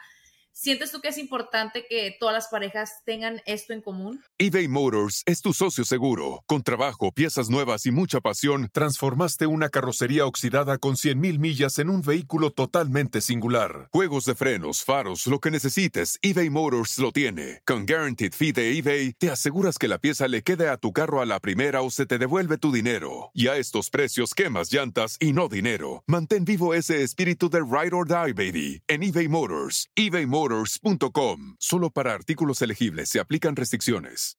¿Sientes 0.58 0.90
tú 0.90 1.02
que 1.02 1.08
es 1.08 1.18
importante 1.18 1.84
que 1.86 2.16
todas 2.18 2.34
las 2.34 2.48
parejas 2.48 3.02
tengan 3.04 3.42
esto 3.44 3.74
en 3.74 3.82
común? 3.82 4.22
eBay 4.38 4.68
Motors 4.68 5.22
es 5.26 5.42
tu 5.42 5.52
socio 5.52 5.84
seguro. 5.84 6.44
Con 6.46 6.62
trabajo, 6.62 7.12
piezas 7.12 7.50
nuevas 7.50 7.84
y 7.84 7.90
mucha 7.90 8.22
pasión, 8.22 8.70
transformaste 8.72 9.46
una 9.46 9.68
carrocería 9.68 10.24
oxidada 10.24 10.78
con 10.78 10.94
100.000 10.94 11.38
millas 11.38 11.78
en 11.78 11.90
un 11.90 12.00
vehículo 12.00 12.52
totalmente 12.52 13.20
singular. 13.20 13.90
Juegos 13.92 14.24
de 14.24 14.34
frenos, 14.34 14.82
faros, 14.82 15.26
lo 15.26 15.40
que 15.40 15.50
necesites, 15.50 16.18
eBay 16.22 16.48
Motors 16.48 16.98
lo 17.00 17.12
tiene. 17.12 17.60
Con 17.66 17.84
Guaranteed 17.84 18.32
Fee 18.32 18.52
de 18.52 18.78
eBay, 18.78 19.12
te 19.12 19.30
aseguras 19.30 19.76
que 19.76 19.88
la 19.88 19.98
pieza 19.98 20.26
le 20.26 20.40
quede 20.40 20.70
a 20.70 20.78
tu 20.78 20.94
carro 20.94 21.20
a 21.20 21.26
la 21.26 21.38
primera 21.38 21.82
o 21.82 21.90
se 21.90 22.06
te 22.06 22.16
devuelve 22.16 22.56
tu 22.56 22.72
dinero. 22.72 23.30
Y 23.34 23.48
a 23.48 23.58
estos 23.58 23.90
precios, 23.90 24.32
quemas 24.32 24.72
llantas 24.72 25.18
y 25.20 25.34
no 25.34 25.50
dinero. 25.50 26.02
Mantén 26.06 26.46
vivo 26.46 26.72
ese 26.72 27.02
espíritu 27.02 27.50
de 27.50 27.60
Ride 27.60 27.94
or 27.94 28.08
Die, 28.08 28.32
baby, 28.32 28.82
en 28.88 29.02
eBay 29.02 29.28
Motors. 29.28 29.90
eBay 29.94 30.24
Motors 30.24 30.45
Solo 31.58 31.90
para 31.90 32.12
artículos 32.12 32.62
elegibles 32.62 33.08
se 33.08 33.20
aplican 33.20 33.56
restricciones. 33.56 34.38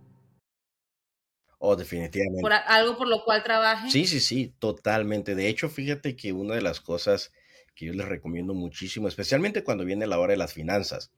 Oh, 1.63 1.75
definitivamente. 1.75 2.41
¿Por 2.41 2.53
algo 2.53 2.97
por 2.97 3.07
lo 3.07 3.23
cual 3.23 3.43
trabaje? 3.43 3.87
Sí, 3.91 4.07
sí, 4.07 4.19
sí, 4.19 4.51
totalmente. 4.57 5.35
De 5.35 5.47
hecho, 5.47 5.69
fíjate 5.69 6.15
que 6.15 6.33
una 6.33 6.55
de 6.55 6.63
las 6.63 6.81
cosas 6.81 7.31
que 7.75 7.85
yo 7.85 7.93
les 7.93 8.07
recomiendo 8.07 8.55
muchísimo, 8.55 9.07
especialmente 9.07 9.63
cuando 9.63 9.85
viene 9.85 10.07
la 10.07 10.17
hora 10.17 10.31
de 10.31 10.37
las 10.37 10.53
finanzas, 10.53 11.11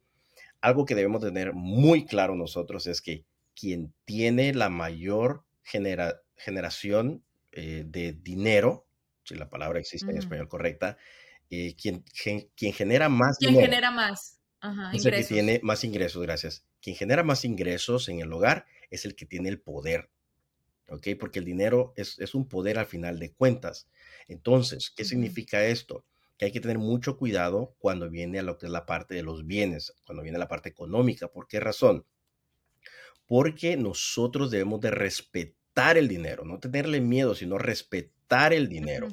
algo 0.60 0.86
que 0.86 0.96
debemos 0.96 1.22
tener 1.22 1.54
muy 1.54 2.06
claro 2.06 2.36
nosotros 2.36 2.88
es 2.88 3.02
que 3.02 3.24
quien 3.56 3.94
tiene 4.04 4.54
la 4.54 4.68
mayor 4.68 5.46
generación 5.64 7.24
eh, 7.54 7.86
de 7.88 8.12
dinero, 8.12 8.86
si 9.24 9.36
la 9.36 9.50
palabra 9.50 9.80
existe 9.80 10.12
en 10.12 10.18
español 10.18 10.50
correcta, 10.50 10.98
eh, 11.50 11.74
quien, 11.82 12.04
quien 12.12 12.74
genera 12.74 13.08
más 13.08 13.38
quien 13.38 13.56
genera 13.56 13.92
más 13.92 14.42
Ajá, 14.60 14.92
es 14.94 15.06
el 15.06 15.14
que 15.14 15.24
tiene 15.24 15.62
más 15.64 15.86
ingresos, 15.86 16.22
gracias. 16.22 16.66
Quien 16.82 16.98
genera 16.98 17.24
más 17.24 17.46
ingresos 17.46 18.10
en 18.10 18.20
el 18.20 18.34
hogar 18.34 18.66
es 18.90 19.06
el 19.06 19.16
que 19.16 19.26
tiene 19.26 19.48
el 19.48 19.62
poder 19.62 20.10
¿ok? 20.90 21.10
Porque 21.20 21.40
el 21.40 21.46
dinero 21.46 21.94
es, 21.96 22.36
un 22.36 22.48
poder 22.48 22.78
al 22.78 22.86
final 22.86 23.20
de 23.20 23.34
cuentas. 23.34 23.88
Entonces, 24.28 24.92
¿qué 24.96 25.06
significa 25.06 25.66
esto? 25.66 26.06
Que 26.38 26.46
hay 26.46 26.52
que 26.52 26.60
tener 26.60 26.80
mucho 26.80 27.18
cuidado 27.18 27.76
cuando 27.78 28.10
viene 28.10 28.40
a 28.40 28.44
lo 28.44 28.58
que 28.58 28.66
es 28.66 28.72
la 28.72 28.86
parte 28.86 29.16
de 29.16 29.24
los 29.24 29.46
bienes, 29.46 29.94
cuando 30.06 30.24
viene 30.24 30.38
la 30.38 30.48
parte 30.48 30.70
económica. 30.70 31.28
¿Por 31.28 31.48
qué 31.48 31.60
razón? 31.60 32.06
Porque 33.26 33.78
nosotros 33.78 34.52
debemos 34.52 34.82
de 34.82 34.92
respetar 34.92 35.98
el 35.98 36.08
dinero, 36.08 36.44
no 36.46 36.60
tenerle 36.60 37.02
miedo, 37.02 37.36
sino 37.36 37.58
respetar 37.58 38.54
el 38.54 38.68
dinero. 38.68 39.08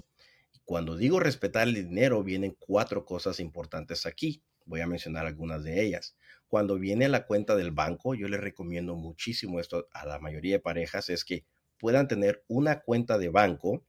Cuando 0.65 0.97
digo 0.97 1.21
respetar 1.21 1.69
el 1.69 1.75
dinero, 1.75 2.23
vienen 2.23 2.57
cuatro 2.59 3.05
cosas 3.05 3.41
importantes 3.41 4.07
aquí. 4.07 4.43
Voy 4.67 4.81
a 4.81 4.87
mencionar 4.87 5.27
algunas 5.27 5.65
de 5.65 5.83
ellas. 5.83 6.17
Cuando 6.47 6.79
viene 6.79 7.09
la 7.09 7.27
cuenta 7.27 7.57
del 7.57 7.71
banco, 7.71 8.15
yo 8.15 8.29
le 8.29 8.37
recomiendo 8.37 8.95
muchísimo 8.95 9.61
esto 9.61 9.89
a 9.93 10.07
la 10.07 10.19
mayoría 10.19 10.57
de 10.57 10.61
parejas, 10.61 11.09
es 11.09 11.25
que 11.25 11.45
puedan 11.81 12.07
tener 12.07 12.45
una 12.47 12.81
cuenta 12.81 13.19
de 13.19 13.31
banco 13.31 13.83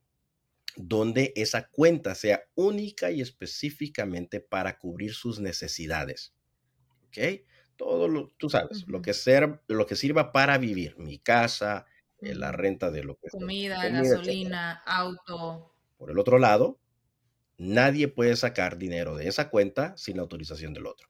donde 0.77 1.33
esa 1.35 1.67
cuenta 1.67 2.15
sea 2.15 2.43
única 2.55 3.11
y 3.11 3.21
específicamente 3.21 4.39
para 4.39 4.79
cubrir 4.79 5.13
sus 5.13 5.39
necesidades. 5.39 6.33
¿Ok? 7.07 7.41
Todo 7.75 8.07
lo, 8.07 8.29
tú 8.37 8.49
sabes, 8.49 8.85
lo, 8.87 9.01
que 9.01 9.13
ser, 9.13 9.61
lo 9.67 9.85
que 9.85 9.95
sirva 9.95 10.31
para 10.31 10.57
vivir, 10.57 10.97
mi 10.97 11.19
casa, 11.19 11.85
eh, 12.21 12.35
la 12.35 12.51
renta 12.51 12.91
de 12.91 13.03
lo 13.03 13.17
que 13.17 13.29
Comida, 13.29 13.89
gasolina, 13.89 14.81
auto. 14.85 15.73
Por 15.97 16.11
el 16.11 16.19
otro 16.19 16.37
lado, 16.37 16.79
nadie 17.57 18.07
puede 18.07 18.35
sacar 18.35 18.77
dinero 18.77 19.15
de 19.15 19.27
esa 19.27 19.49
cuenta 19.49 19.97
sin 19.97 20.17
la 20.17 20.21
autorización 20.21 20.73
del 20.73 20.85
otro. 20.85 21.09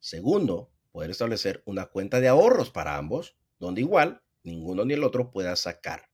Segundo, 0.00 0.70
poder 0.92 1.10
establecer 1.10 1.62
una 1.66 1.86
cuenta 1.86 2.20
de 2.20 2.28
ahorros 2.28 2.70
para 2.70 2.96
ambos, 2.96 3.36
donde 3.58 3.82
igual 3.82 4.22
ninguno 4.44 4.84
ni 4.84 4.94
el 4.94 5.04
otro 5.04 5.30
pueda 5.30 5.56
sacar. 5.56 6.08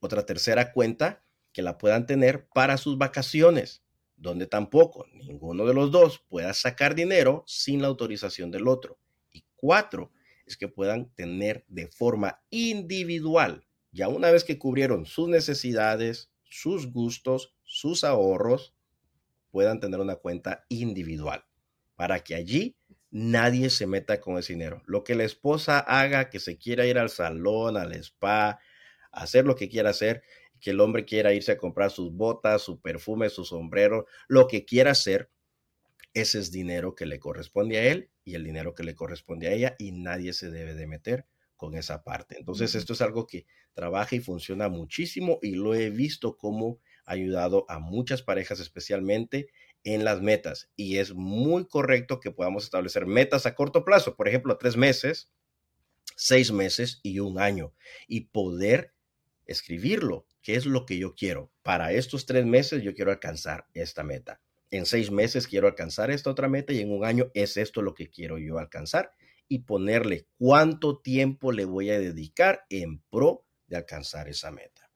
Otra 0.00 0.26
tercera 0.26 0.72
cuenta 0.72 1.24
que 1.52 1.62
la 1.62 1.78
puedan 1.78 2.06
tener 2.06 2.46
para 2.48 2.76
sus 2.76 2.98
vacaciones, 2.98 3.82
donde 4.16 4.46
tampoco 4.46 5.06
ninguno 5.12 5.64
de 5.64 5.74
los 5.74 5.90
dos 5.90 6.24
pueda 6.28 6.52
sacar 6.52 6.94
dinero 6.94 7.44
sin 7.46 7.80
la 7.80 7.88
autorización 7.88 8.50
del 8.50 8.68
otro. 8.68 8.98
Y 9.32 9.44
cuatro, 9.56 10.12
es 10.46 10.56
que 10.56 10.68
puedan 10.68 11.10
tener 11.14 11.64
de 11.68 11.88
forma 11.88 12.40
individual, 12.50 13.66
ya 13.92 14.08
una 14.08 14.30
vez 14.30 14.44
que 14.44 14.58
cubrieron 14.58 15.04
sus 15.04 15.28
necesidades, 15.28 16.30
sus 16.44 16.90
gustos, 16.90 17.54
sus 17.64 18.04
ahorros, 18.04 18.74
puedan 19.50 19.80
tener 19.80 20.00
una 20.00 20.16
cuenta 20.16 20.64
individual 20.68 21.44
para 21.96 22.20
que 22.20 22.34
allí 22.34 22.77
nadie 23.10 23.70
se 23.70 23.86
meta 23.86 24.20
con 24.20 24.38
ese 24.38 24.52
dinero. 24.52 24.82
Lo 24.86 25.04
que 25.04 25.14
la 25.14 25.24
esposa 25.24 25.78
haga, 25.78 26.30
que 26.30 26.40
se 26.40 26.58
quiera 26.58 26.86
ir 26.86 26.98
al 26.98 27.10
salón, 27.10 27.76
al 27.76 27.92
spa, 27.94 28.58
hacer 29.12 29.44
lo 29.44 29.56
que 29.56 29.68
quiera 29.68 29.90
hacer, 29.90 30.22
que 30.60 30.70
el 30.70 30.80
hombre 30.80 31.04
quiera 31.04 31.32
irse 31.32 31.52
a 31.52 31.56
comprar 31.58 31.90
sus 31.90 32.12
botas, 32.12 32.62
su 32.62 32.80
perfume, 32.80 33.28
su 33.28 33.44
sombrero, 33.44 34.06
lo 34.26 34.46
que 34.48 34.64
quiera 34.64 34.90
hacer, 34.90 35.30
ese 36.14 36.38
es 36.38 36.50
dinero 36.50 36.94
que 36.94 37.06
le 37.06 37.18
corresponde 37.18 37.78
a 37.78 37.84
él 37.84 38.10
y 38.24 38.34
el 38.34 38.44
dinero 38.44 38.74
que 38.74 38.82
le 38.82 38.94
corresponde 38.94 39.48
a 39.48 39.52
ella 39.52 39.76
y 39.78 39.92
nadie 39.92 40.32
se 40.32 40.50
debe 40.50 40.74
de 40.74 40.86
meter 40.86 41.26
con 41.56 41.76
esa 41.76 42.02
parte. 42.02 42.36
Entonces, 42.38 42.74
esto 42.74 42.92
es 42.92 43.00
algo 43.00 43.26
que 43.26 43.46
trabaja 43.72 44.16
y 44.16 44.20
funciona 44.20 44.68
muchísimo 44.68 45.38
y 45.42 45.52
lo 45.52 45.74
he 45.74 45.90
visto 45.90 46.36
como 46.36 46.80
ha 47.04 47.12
ayudado 47.12 47.66
a 47.68 47.78
muchas 47.78 48.22
parejas, 48.22 48.60
especialmente 48.60 49.48
en 49.84 50.04
las 50.04 50.20
metas. 50.20 50.70
Y 50.76 50.98
es 50.98 51.14
muy 51.14 51.66
correcto 51.66 52.20
que 52.20 52.30
podamos 52.30 52.64
establecer 52.64 53.06
metas 53.06 53.46
a 53.46 53.54
corto 53.54 53.84
plazo, 53.84 54.16
por 54.16 54.28
ejemplo, 54.28 54.58
tres 54.58 54.76
meses, 54.76 55.30
seis 56.16 56.52
meses 56.52 57.00
y 57.02 57.20
un 57.20 57.40
año, 57.40 57.72
y 58.06 58.22
poder 58.22 58.94
escribirlo. 59.46 60.26
¿Qué 60.42 60.54
es 60.54 60.66
lo 60.66 60.86
que 60.86 60.98
yo 60.98 61.14
quiero? 61.14 61.50
Para 61.62 61.92
estos 61.92 62.26
tres 62.26 62.46
meses 62.46 62.82
yo 62.82 62.94
quiero 62.94 63.10
alcanzar 63.10 63.66
esta 63.74 64.02
meta. 64.02 64.40
En 64.70 64.86
seis 64.86 65.10
meses 65.10 65.46
quiero 65.46 65.66
alcanzar 65.66 66.10
esta 66.10 66.30
otra 66.30 66.48
meta 66.48 66.72
y 66.72 66.80
en 66.80 66.92
un 66.92 67.04
año 67.04 67.30
es 67.34 67.56
esto 67.56 67.82
lo 67.82 67.94
que 67.94 68.10
quiero 68.10 68.38
yo 68.38 68.58
alcanzar 68.58 69.12
y 69.48 69.60
ponerle 69.60 70.26
cuánto 70.38 70.98
tiempo 70.98 71.52
le 71.52 71.64
voy 71.64 71.90
a 71.90 71.98
dedicar 71.98 72.66
en 72.68 73.00
pro 73.10 73.44
de 73.66 73.76
alcanzar 73.76 74.28
esa 74.28 74.50
meta. 74.50 74.90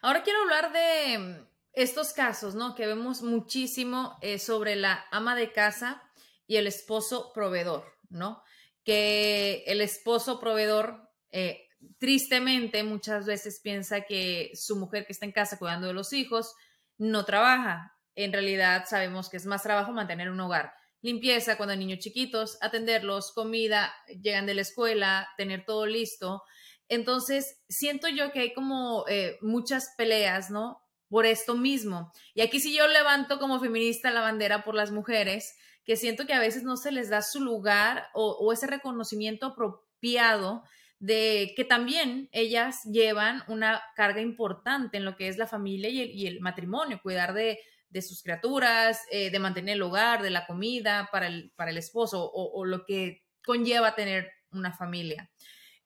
Ahora 0.00 0.22
quiero 0.22 0.40
hablar 0.42 0.72
de 0.72 1.18
mm, 1.18 1.46
estos 1.76 2.12
casos, 2.12 2.56
¿no? 2.56 2.74
Que 2.74 2.86
vemos 2.86 3.22
muchísimo 3.22 4.18
eh, 4.22 4.40
sobre 4.40 4.74
la 4.74 5.04
ama 5.12 5.36
de 5.36 5.52
casa 5.52 6.02
y 6.48 6.56
el 6.56 6.66
esposo 6.66 7.32
proveedor, 7.32 7.84
¿no? 8.08 8.42
Que 8.82 9.62
el 9.66 9.80
esposo 9.80 10.40
proveedor, 10.40 11.08
eh, 11.30 11.68
tristemente, 11.98 12.82
muchas 12.82 13.26
veces 13.26 13.60
piensa 13.60 14.00
que 14.00 14.50
su 14.54 14.76
mujer 14.76 15.06
que 15.06 15.12
está 15.12 15.26
en 15.26 15.32
casa 15.32 15.58
cuidando 15.58 15.86
de 15.86 15.92
los 15.92 16.12
hijos 16.12 16.54
no 16.98 17.24
trabaja. 17.24 17.94
En 18.14 18.32
realidad 18.32 18.86
sabemos 18.88 19.28
que 19.28 19.36
es 19.36 19.46
más 19.46 19.62
trabajo 19.62 19.92
mantener 19.92 20.30
un 20.30 20.40
hogar 20.40 20.72
limpieza 21.02 21.56
cuando 21.56 21.72
hay 21.72 21.78
niños 21.78 22.00
chiquitos, 22.00 22.58
atenderlos, 22.60 23.32
comida, 23.32 23.94
llegan 24.20 24.46
de 24.46 24.54
la 24.54 24.62
escuela, 24.62 25.28
tener 25.36 25.64
todo 25.64 25.86
listo. 25.86 26.42
Entonces, 26.88 27.60
siento 27.68 28.08
yo 28.08 28.32
que 28.32 28.40
hay 28.40 28.54
como 28.54 29.04
eh, 29.08 29.38
muchas 29.40 29.94
peleas, 29.96 30.50
¿no? 30.50 30.82
Por 31.08 31.26
esto 31.26 31.54
mismo. 31.54 32.12
Y 32.34 32.40
aquí 32.40 32.60
sí 32.60 32.74
yo 32.74 32.88
levanto 32.88 33.38
como 33.38 33.60
feminista 33.60 34.10
la 34.10 34.20
bandera 34.20 34.64
por 34.64 34.74
las 34.74 34.90
mujeres, 34.90 35.56
que 35.84 35.96
siento 35.96 36.26
que 36.26 36.34
a 36.34 36.40
veces 36.40 36.64
no 36.64 36.76
se 36.76 36.90
les 36.90 37.08
da 37.08 37.22
su 37.22 37.40
lugar 37.40 38.08
o, 38.12 38.52
ese 38.52 38.66
reconocimiento 38.66 39.46
apropiado 39.46 40.64
de 40.98 41.52
que 41.56 41.64
también 41.64 42.28
ellas 42.32 42.82
llevan 42.84 43.44
una 43.46 43.82
carga 43.94 44.20
importante 44.20 44.96
en 44.96 45.04
lo 45.04 45.16
que 45.16 45.28
es 45.28 45.38
la 45.38 45.46
familia 45.46 45.88
y 45.88 46.26
el 46.26 46.40
matrimonio, 46.40 47.00
cuidar 47.00 47.34
de, 47.34 47.60
sus 48.02 48.22
criaturas, 48.22 49.00
eh, 49.10 49.30
de 49.30 49.38
mantener 49.38 49.76
el 49.76 49.82
hogar, 49.82 50.22
de 50.22 50.30
la 50.30 50.46
comida 50.46 51.08
para 51.12 51.28
el 51.28 51.78
esposo 51.78 52.30
o, 52.32 52.64
lo 52.64 52.84
que 52.84 53.24
conlleva 53.44 53.94
tener 53.94 54.32
una 54.50 54.72
familia. 54.72 55.30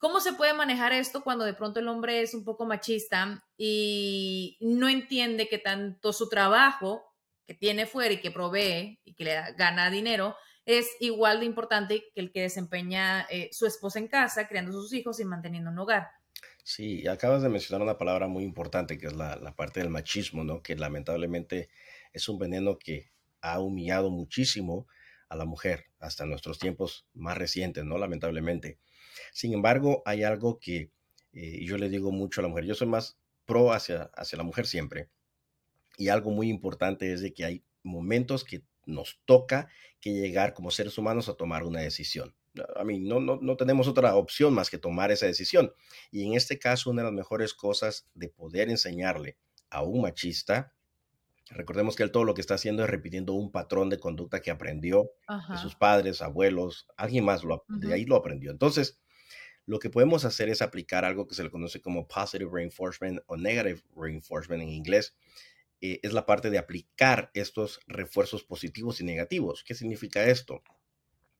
¿Cómo 0.00 0.20
se 0.20 0.32
puede 0.32 0.54
manejar 0.54 0.94
esto 0.94 1.22
cuando 1.22 1.44
de 1.44 1.52
pronto 1.52 1.78
el 1.78 1.86
hombre 1.86 2.22
es 2.22 2.32
un 2.32 2.42
poco 2.42 2.64
machista 2.64 3.44
y 3.58 4.56
no 4.60 4.88
entiende 4.88 5.46
que 5.46 5.58
tanto 5.58 6.14
su 6.14 6.30
trabajo 6.30 7.04
que 7.46 7.52
tiene 7.52 7.84
fuera 7.84 8.14
y 8.14 8.20
que 8.22 8.30
provee 8.30 8.98
y 9.04 9.12
que 9.12 9.24
le 9.24 9.34
gana 9.58 9.90
dinero 9.90 10.36
es 10.64 10.88
igual 11.00 11.40
de 11.40 11.46
importante 11.46 12.04
que 12.14 12.20
el 12.22 12.32
que 12.32 12.40
desempeña 12.40 13.26
eh, 13.28 13.50
su 13.52 13.66
esposa 13.66 13.98
en 13.98 14.08
casa, 14.08 14.48
criando 14.48 14.72
sus 14.72 14.90
hijos 14.94 15.20
y 15.20 15.26
manteniendo 15.26 15.70
un 15.70 15.78
hogar? 15.78 16.08
Sí, 16.64 17.06
acabas 17.06 17.42
de 17.42 17.50
mencionar 17.50 17.82
una 17.82 17.98
palabra 17.98 18.26
muy 18.26 18.44
importante 18.44 18.96
que 18.96 19.06
es 19.06 19.12
la, 19.12 19.36
la 19.36 19.54
parte 19.54 19.80
del 19.80 19.90
machismo, 19.90 20.44
¿no? 20.44 20.62
Que 20.62 20.76
lamentablemente 20.76 21.68
es 22.14 22.26
un 22.26 22.38
veneno 22.38 22.78
que 22.78 23.10
ha 23.42 23.60
humillado 23.60 24.10
muchísimo 24.10 24.86
a 25.30 25.36
la 25.36 25.46
mujer 25.46 25.86
hasta 25.98 26.26
nuestros 26.26 26.58
tiempos 26.58 27.06
más 27.14 27.38
recientes, 27.38 27.84
¿no? 27.84 27.96
Lamentablemente. 27.96 28.78
Sin 29.32 29.54
embargo, 29.54 30.02
hay 30.04 30.24
algo 30.24 30.58
que 30.58 30.90
eh, 31.32 31.64
yo 31.64 31.78
le 31.78 31.88
digo 31.88 32.12
mucho 32.12 32.40
a 32.40 32.42
la 32.42 32.48
mujer. 32.48 32.66
Yo 32.66 32.74
soy 32.74 32.88
más 32.88 33.16
pro 33.46 33.72
hacia, 33.72 34.10
hacia 34.14 34.36
la 34.36 34.44
mujer 34.44 34.66
siempre. 34.66 35.08
Y 35.96 36.08
algo 36.08 36.30
muy 36.30 36.48
importante 36.50 37.12
es 37.12 37.20
de 37.20 37.32
que 37.32 37.44
hay 37.44 37.64
momentos 37.82 38.44
que 38.44 38.62
nos 38.86 39.20
toca 39.24 39.68
que 40.00 40.12
llegar 40.12 40.52
como 40.52 40.70
seres 40.70 40.98
humanos 40.98 41.28
a 41.28 41.34
tomar 41.34 41.62
una 41.62 41.80
decisión. 41.80 42.34
A 42.74 42.82
mí 42.82 42.98
no, 42.98 43.20
no, 43.20 43.38
no 43.40 43.56
tenemos 43.56 43.86
otra 43.86 44.16
opción 44.16 44.52
más 44.52 44.68
que 44.68 44.78
tomar 44.78 45.12
esa 45.12 45.26
decisión. 45.26 45.72
Y 46.10 46.24
en 46.24 46.34
este 46.34 46.58
caso, 46.58 46.90
una 46.90 47.02
de 47.02 47.06
las 47.06 47.14
mejores 47.14 47.54
cosas 47.54 48.08
de 48.14 48.28
poder 48.28 48.68
enseñarle 48.68 49.36
a 49.68 49.82
un 49.82 50.02
machista 50.02 50.72
Recordemos 51.50 51.96
que 51.96 52.04
él 52.04 52.12
todo 52.12 52.24
lo 52.24 52.34
que 52.34 52.40
está 52.40 52.54
haciendo 52.54 52.84
es 52.84 52.90
repitiendo 52.90 53.34
un 53.34 53.50
patrón 53.50 53.90
de 53.90 53.98
conducta 53.98 54.40
que 54.40 54.52
aprendió 54.52 55.10
de 55.50 55.58
sus 55.58 55.74
padres, 55.74 56.22
abuelos, 56.22 56.86
alguien 56.96 57.24
más 57.24 57.42
lo, 57.42 57.64
de 57.68 57.92
ahí 57.92 58.04
lo 58.04 58.14
aprendió. 58.14 58.52
Entonces, 58.52 59.00
lo 59.66 59.80
que 59.80 59.90
podemos 59.90 60.24
hacer 60.24 60.48
es 60.48 60.62
aplicar 60.62 61.04
algo 61.04 61.26
que 61.26 61.34
se 61.34 61.42
le 61.42 61.50
conoce 61.50 61.80
como 61.80 62.06
positive 62.06 62.50
reinforcement 62.52 63.20
o 63.26 63.36
negative 63.36 63.82
reinforcement 63.96 64.62
en 64.62 64.68
inglés. 64.68 65.16
Eh, 65.80 65.98
es 66.02 66.12
la 66.12 66.24
parte 66.24 66.50
de 66.50 66.58
aplicar 66.58 67.32
estos 67.34 67.80
refuerzos 67.88 68.44
positivos 68.44 69.00
y 69.00 69.04
negativos. 69.04 69.64
¿Qué 69.64 69.74
significa 69.74 70.24
esto? 70.24 70.62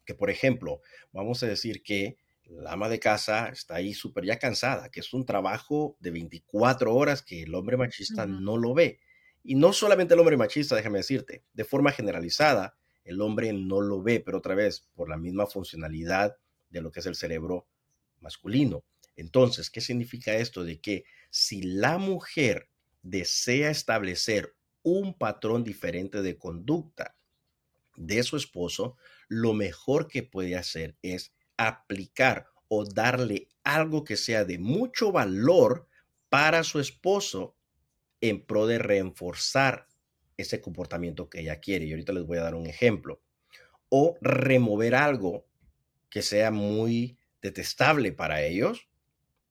Que, 0.05 0.15
por 0.15 0.29
ejemplo, 0.29 0.81
vamos 1.13 1.43
a 1.45 1.47
decir 1.47 1.85
que 1.85 2.17
la 2.47 2.73
ama 2.73 2.89
de 2.89 2.99
casa 2.99 3.49
está 3.49 3.77
ahí 3.77 3.95
súper 3.95 4.25
ya 4.25 4.41
cansada, 4.41 4.91
que 4.91 4.99
es 4.99 5.15
un 5.15 5.25
trabajo 5.25 5.97
de 6.01 6.11
24 6.11 6.93
horas 6.93 7.23
que 7.23 7.45
el 7.45 7.55
hombre 7.55 7.77
machista 7.77 8.27
no 8.27 8.57
lo 8.57 8.75
ve 8.75 8.99
y 9.43 9.55
no 9.55 9.73
solamente 9.73 10.15
el 10.15 10.21
hombre 10.21 10.37
machista, 10.37 10.77
déjame 10.77 10.99
decirte, 10.99 11.45
de 11.53 11.65
forma 11.65 11.93
generalizada, 11.93 12.77
el 13.05 13.21
hombre 13.21 13.53
no 13.53 13.81
lo 13.81 14.03
ve, 14.03 14.21
pero 14.21 14.39
otra 14.39 14.55
vez, 14.55 14.87
por 14.95 15.09
la 15.09 15.17
misma 15.17 15.47
funcionalidad 15.47 16.37
de 16.69 16.81
lo 16.81 16.91
que 16.91 17.01
es 17.01 17.07
el 17.07 17.15
cerebro 17.15 17.67
masculino. 18.21 18.85
Entonces, 19.17 19.71
¿qué 19.71 19.81
significa 19.81 20.35
esto? 20.35 20.65
De 20.65 20.81
que 20.81 21.05
si 21.31 21.63
la 21.63 21.99
mujer 21.99 22.69
desea 23.03 23.71
establecer 23.71 24.55
un 24.83 25.15
patrón 25.15 25.65
diferente 25.65 26.23
de 26.23 26.39
conducta 26.39 27.17
de 27.97 28.23
su 28.23 28.37
esposo, 28.37 28.97
lo 29.29 29.53
mejor 29.53 30.09
que 30.09 30.23
puede 30.23 30.57
hacer 30.57 30.97
es 31.03 31.33
aplicar 31.57 32.47
o 32.69 32.85
darle 32.85 33.49
algo 33.65 34.05
que 34.05 34.17
sea 34.17 34.45
de 34.45 34.59
mucho 34.59 35.13
valor 35.13 35.87
para 36.29 36.63
su 36.63 36.79
esposo 36.79 37.57
en 38.21 38.45
pro 38.45 38.67
de 38.67 38.79
reforzar 38.79 39.87
ese 40.37 40.61
comportamiento 40.61 41.29
que 41.29 41.41
ella 41.41 41.61
quiere. 41.61 41.87
Y 41.87 41.93
ahorita 41.93 42.13
les 42.13 42.27
voy 42.27 42.39
a 42.39 42.43
dar 42.43 42.55
un 42.55 42.67
ejemplo. 42.67 43.23
O 43.89 44.17
remover 44.21 44.95
algo 44.95 45.47
que 46.09 46.23
sea 46.23 46.51
muy 46.51 47.19
detestable 47.43 48.13
para 48.13 48.43
ellos 48.43 48.89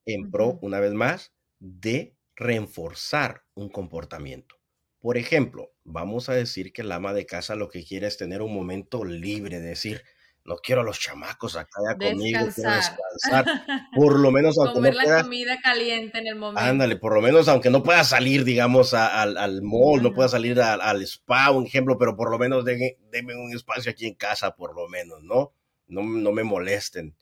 en 0.05 0.32
pro, 0.32 0.60
una 0.62 0.79
vez 0.79 0.93
más, 0.93 1.34
de 1.60 2.15
reforzar 2.36 3.43
un 3.53 3.69
comportamiento. 3.69 4.55
Por 4.99 5.17
ejemplo, 5.17 5.73
vamos 5.84 6.29
a 6.29 6.34
decir 6.34 6.73
que 6.73 6.82
el 6.82 6.91
ama 6.91 7.13
de 7.13 7.25
casa 7.25 7.55
lo 7.55 7.69
que 7.69 7.86
quiere 7.86 8.08
es 8.08 8.17
tener 8.17 8.41
un 8.41 8.53
momento 8.53 9.05
libre, 9.05 9.60
de 9.60 9.69
decir, 9.69 10.03
no 10.50 10.58
quiero 10.58 10.82
a 10.82 10.84
los 10.84 11.00
chamacos 11.00 11.56
acá 11.56 11.80
ya 11.88 11.96
conmigo, 11.96 12.40
quiero 12.56 12.74
descansar. 12.74 13.46
Por 13.96 14.18
lo 14.18 14.32
menos 14.32 14.58
aunque 14.58 14.74
Comer 14.74 14.96
no 14.96 15.04
la 15.04 15.22
comida 15.22 15.62
caliente 15.62 16.18
en 16.18 16.26
el 16.26 16.36
momento. 16.36 16.60
Ándale, 16.60 16.96
por 16.96 17.14
lo 17.14 17.22
menos 17.22 17.48
aunque 17.48 17.70
no 17.70 17.84
pueda 17.84 18.04
salir, 18.04 18.44
digamos, 18.44 18.96
al, 18.96 19.38
al 19.38 19.62
mall, 19.62 20.02
no 20.02 20.12
pueda 20.12 20.28
salir 20.28 20.60
al, 20.60 21.02
spa, 21.04 21.52
un 21.52 21.68
ejemplo, 21.68 22.00
pero 22.00 22.16
por 22.16 22.32
lo 22.32 22.40
menos 22.40 22.66
denme 22.66 23.36
un 23.36 23.54
espacio 23.54 23.92
aquí 23.92 24.08
en 24.08 24.16
casa, 24.16 24.56
por 24.56 24.76
lo 24.76 24.90
menos, 24.90 25.22
¿no? 25.22 25.54
¿no? 25.88 26.02
No 26.02 26.32
me 26.32 26.44
molesten. 26.44 27.16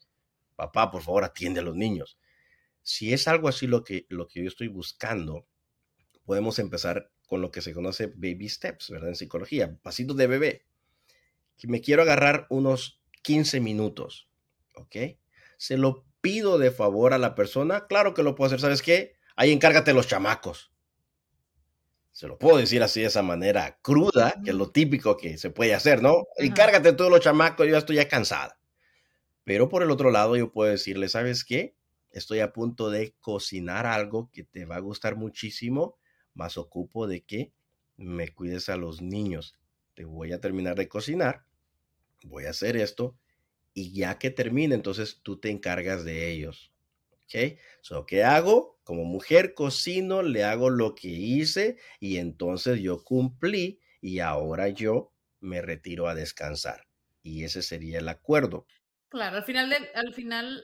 Papá, 0.55 0.89
por 0.89 1.01
favor, 1.01 1.25
atiende 1.25 1.59
a 1.59 1.63
los 1.63 1.75
niños. 1.75 2.17
Si 2.81 3.11
es 3.11 3.27
algo 3.27 3.49
así 3.49 3.67
lo 3.67 3.83
que, 3.83 4.05
lo 4.07 4.27
que 4.27 4.41
yo 4.41 4.47
estoy 4.47 4.69
buscando, 4.69 5.45
podemos 6.23 6.59
empezar 6.59 7.11
con 7.25 7.41
lo 7.41 7.51
que 7.51 7.61
se 7.61 7.73
conoce 7.73 8.07
baby 8.07 8.47
steps, 8.47 8.89
¿verdad? 8.89 9.09
En 9.09 9.15
psicología, 9.15 9.77
pasitos 9.81 10.15
de 10.15 10.27
bebé. 10.27 10.65
Que 11.57 11.67
me 11.67 11.81
quiero 11.81 12.03
agarrar 12.03 12.47
unos 12.49 13.01
15 13.21 13.59
minutos, 13.59 14.29
¿ok? 14.75 14.95
Se 15.57 15.77
lo 15.77 16.05
pido 16.21 16.57
de 16.57 16.71
favor 16.71 17.13
a 17.13 17.17
la 17.17 17.35
persona, 17.35 17.87
claro 17.87 18.13
que 18.13 18.23
lo 18.23 18.35
puedo 18.35 18.47
hacer, 18.47 18.59
¿sabes 18.59 18.81
qué? 18.81 19.15
Ahí 19.35 19.51
encárgate 19.51 19.93
los 19.93 20.07
chamacos. 20.07 20.71
Se 22.11 22.27
lo 22.27 22.39
puedo 22.39 22.57
decir 22.57 22.81
así 22.81 23.01
de 23.01 23.07
esa 23.07 23.21
manera 23.21 23.79
cruda, 23.81 24.41
que 24.43 24.49
es 24.49 24.55
lo 24.55 24.71
típico 24.71 25.17
que 25.17 25.37
se 25.37 25.51
puede 25.51 25.75
hacer, 25.75 26.01
¿no? 26.01 26.23
Encárgate 26.37 26.93
todos 26.93 27.11
los 27.11 27.19
chamacos, 27.19 27.65
yo 27.67 27.73
ya 27.73 27.77
estoy 27.77 27.97
ya 27.97 28.07
cansada. 28.07 28.59
Pero 29.43 29.69
por 29.69 29.83
el 29.83 29.91
otro 29.91 30.11
lado, 30.11 30.35
yo 30.35 30.51
puedo 30.51 30.71
decirle, 30.71 31.09
¿sabes 31.09 31.45
qué? 31.45 31.75
Estoy 32.09 32.39
a 32.39 32.51
punto 32.51 32.89
de 32.89 33.13
cocinar 33.19 33.85
algo 33.85 34.29
que 34.33 34.43
te 34.43 34.65
va 34.65 34.77
a 34.77 34.81
gustar 34.81 35.15
muchísimo, 35.15 35.97
más 36.33 36.57
ocupo 36.57 37.07
de 37.07 37.23
que 37.23 37.53
me 37.97 38.33
cuides 38.33 38.69
a 38.69 38.77
los 38.77 39.01
niños. 39.01 39.55
Te 39.93 40.05
voy 40.05 40.33
a 40.33 40.41
terminar 40.41 40.75
de 40.75 40.87
cocinar, 40.87 41.45
voy 42.23 42.45
a 42.45 42.51
hacer 42.51 42.77
esto, 42.77 43.17
y 43.73 43.93
ya 43.93 44.17
que 44.17 44.31
termine, 44.31 44.75
entonces 44.75 45.19
tú 45.21 45.39
te 45.39 45.49
encargas 45.49 46.03
de 46.03 46.31
ellos. 46.31 46.71
¿Ok? 47.11 47.59
So, 47.81 48.05
¿Qué 48.05 48.23
hago? 48.23 48.79
Como 48.83 49.03
mujer 49.03 49.53
cocino, 49.53 50.23
le 50.23 50.43
hago 50.43 50.69
lo 50.69 50.95
que 50.95 51.09
hice 51.09 51.77
y 51.99 52.17
entonces 52.17 52.79
yo 52.79 53.03
cumplí 53.03 53.81
y 54.01 54.19
ahora 54.19 54.69
yo 54.69 55.13
me 55.41 55.61
retiro 55.61 56.07
a 56.07 56.15
descansar. 56.15 56.87
Y 57.21 57.43
ese 57.43 57.61
sería 57.61 57.99
el 57.99 58.07
acuerdo. 58.07 58.65
Claro, 59.09 59.37
al 59.37 59.43
final, 59.43 59.75
al 59.93 60.13
final 60.13 60.63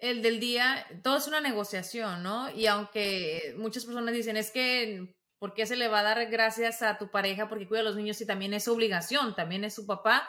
el 0.00 0.22
del 0.22 0.40
día, 0.40 0.86
todo 1.02 1.18
es 1.18 1.28
una 1.28 1.40
negociación, 1.40 2.22
¿no? 2.22 2.50
Y 2.50 2.66
aunque 2.66 3.54
muchas 3.56 3.84
personas 3.84 4.14
dicen, 4.14 4.36
es 4.36 4.50
que, 4.50 5.14
¿por 5.38 5.54
qué 5.54 5.66
se 5.66 5.76
le 5.76 5.88
va 5.88 6.00
a 6.00 6.02
dar 6.02 6.26
gracias 6.30 6.82
a 6.82 6.98
tu 6.98 7.10
pareja 7.10 7.48
porque 7.48 7.68
cuida 7.68 7.80
a 7.80 7.84
los 7.84 7.96
niños 7.96 8.20
y 8.20 8.26
también 8.26 8.54
es 8.54 8.66
obligación, 8.66 9.34
también 9.34 9.62
es 9.64 9.74
su 9.74 9.86
papá? 9.86 10.28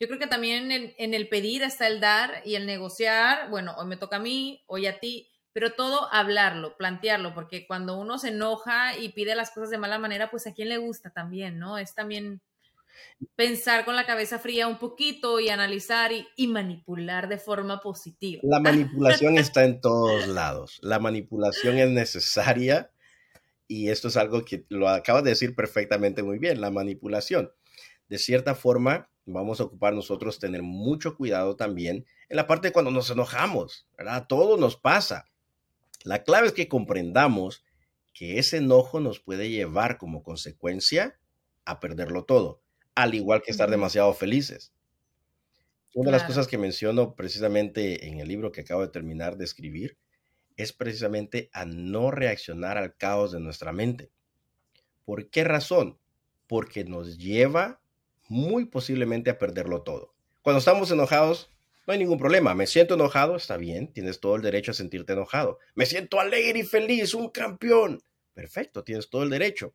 Yo 0.00 0.06
creo 0.06 0.18
que 0.18 0.26
también 0.26 0.72
en, 0.72 1.14
el 1.14 1.28
pedir 1.28 1.62
está 1.62 1.86
el 1.86 2.00
dar 2.00 2.40
y 2.46 2.54
el 2.54 2.64
negociar, 2.64 3.50
bueno, 3.50 3.74
hoy 3.76 3.86
me 3.86 3.98
toca 3.98 4.16
a 4.16 4.20
mí, 4.20 4.64
hoy 4.66 4.86
a 4.86 4.98
ti, 4.98 5.28
pero 5.52 5.74
todo 5.74 6.10
hablarlo, 6.10 6.74
plantearlo, 6.78 7.34
porque 7.34 7.66
cuando 7.66 7.98
uno 7.98 8.18
se 8.18 8.28
enoja 8.28 8.96
y 8.96 9.10
pide 9.10 9.34
las 9.34 9.50
cosas 9.50 9.68
de 9.68 9.76
mala 9.76 9.98
manera, 9.98 10.30
pues 10.30 10.46
a 10.46 10.54
quién 10.54 10.70
le 10.70 10.78
gusta 10.78 11.10
también, 11.10 11.58
¿no? 11.58 11.76
Es 11.76 11.94
también 11.94 12.40
pensar 13.36 13.84
con 13.84 13.94
la 13.94 14.06
cabeza 14.06 14.38
fría 14.38 14.68
un 14.68 14.78
poquito 14.78 15.38
y 15.38 15.50
analizar 15.50 16.12
y, 16.12 16.26
y, 16.34 16.46
manipular 16.46 17.28
de 17.28 17.36
forma 17.36 17.82
positiva. 17.82 18.40
La 18.42 18.58
manipulación 18.58 19.36
está 19.38 19.64
en 19.64 19.82
todos 19.82 20.28
lados. 20.28 20.78
La 20.80 20.98
manipulación 20.98 21.76
es 21.76 21.90
necesaria 21.90 22.90
y 23.68 23.90
esto 23.90 24.08
es 24.08 24.16
algo 24.16 24.46
que 24.46 24.64
lo 24.70 24.88
acabas 24.88 25.24
de 25.24 25.30
decir 25.30 25.54
perfectamente 25.54 26.22
muy 26.22 26.38
bien, 26.38 26.62
la 26.62 26.70
manipulación. 26.70 27.52
De 28.10 28.18
cierta 28.18 28.56
forma, 28.56 29.08
vamos 29.24 29.60
a 29.60 29.64
ocupar 29.64 29.94
nosotros 29.94 30.40
tener 30.40 30.64
mucho 30.64 31.16
cuidado 31.16 31.54
también 31.54 32.06
en 32.28 32.36
la 32.36 32.48
parte 32.48 32.68
de 32.68 32.72
cuando 32.72 32.90
nos 32.90 33.08
enojamos, 33.08 33.86
¿verdad? 33.96 34.26
Todo 34.28 34.56
nos 34.56 34.76
pasa. 34.76 35.26
La 36.02 36.24
clave 36.24 36.48
es 36.48 36.52
que 36.52 36.66
comprendamos 36.66 37.64
que 38.12 38.40
ese 38.40 38.56
enojo 38.56 38.98
nos 38.98 39.20
puede 39.20 39.48
llevar 39.48 39.96
como 39.96 40.24
consecuencia 40.24 41.20
a 41.64 41.78
perderlo 41.78 42.24
todo, 42.24 42.60
al 42.96 43.14
igual 43.14 43.42
que 43.42 43.52
estar 43.52 43.70
demasiado 43.70 44.12
felices. 44.12 44.72
Una 45.94 46.10
de 46.10 46.18
las 46.18 46.26
cosas 46.26 46.48
que 46.48 46.58
menciono 46.58 47.14
precisamente 47.14 48.08
en 48.08 48.18
el 48.18 48.26
libro 48.26 48.50
que 48.50 48.62
acabo 48.62 48.82
de 48.82 48.88
terminar 48.88 49.36
de 49.36 49.44
escribir 49.44 49.98
es 50.56 50.72
precisamente 50.72 51.48
a 51.52 51.64
no 51.64 52.10
reaccionar 52.10 52.76
al 52.76 52.96
caos 52.96 53.30
de 53.30 53.38
nuestra 53.38 53.72
mente. 53.72 54.10
¿Por 55.04 55.30
qué 55.30 55.44
razón? 55.44 56.00
Porque 56.48 56.82
nos 56.82 57.16
lleva 57.16 57.79
muy 58.30 58.64
posiblemente 58.64 59.28
a 59.28 59.38
perderlo 59.38 59.82
todo. 59.82 60.14
Cuando 60.42 60.60
estamos 60.60 60.88
enojados, 60.92 61.50
no 61.84 61.92
hay 61.92 61.98
ningún 61.98 62.16
problema. 62.16 62.54
Me 62.54 62.68
siento 62.68 62.94
enojado, 62.94 63.34
está 63.34 63.56
bien, 63.56 63.92
tienes 63.92 64.20
todo 64.20 64.36
el 64.36 64.42
derecho 64.42 64.70
a 64.70 64.74
sentirte 64.74 65.14
enojado. 65.14 65.58
Me 65.74 65.84
siento 65.84 66.20
alegre 66.20 66.60
y 66.60 66.62
feliz, 66.62 67.12
un 67.12 67.30
campeón. 67.30 68.00
Perfecto, 68.32 68.84
tienes 68.84 69.10
todo 69.10 69.24
el 69.24 69.30
derecho. 69.30 69.74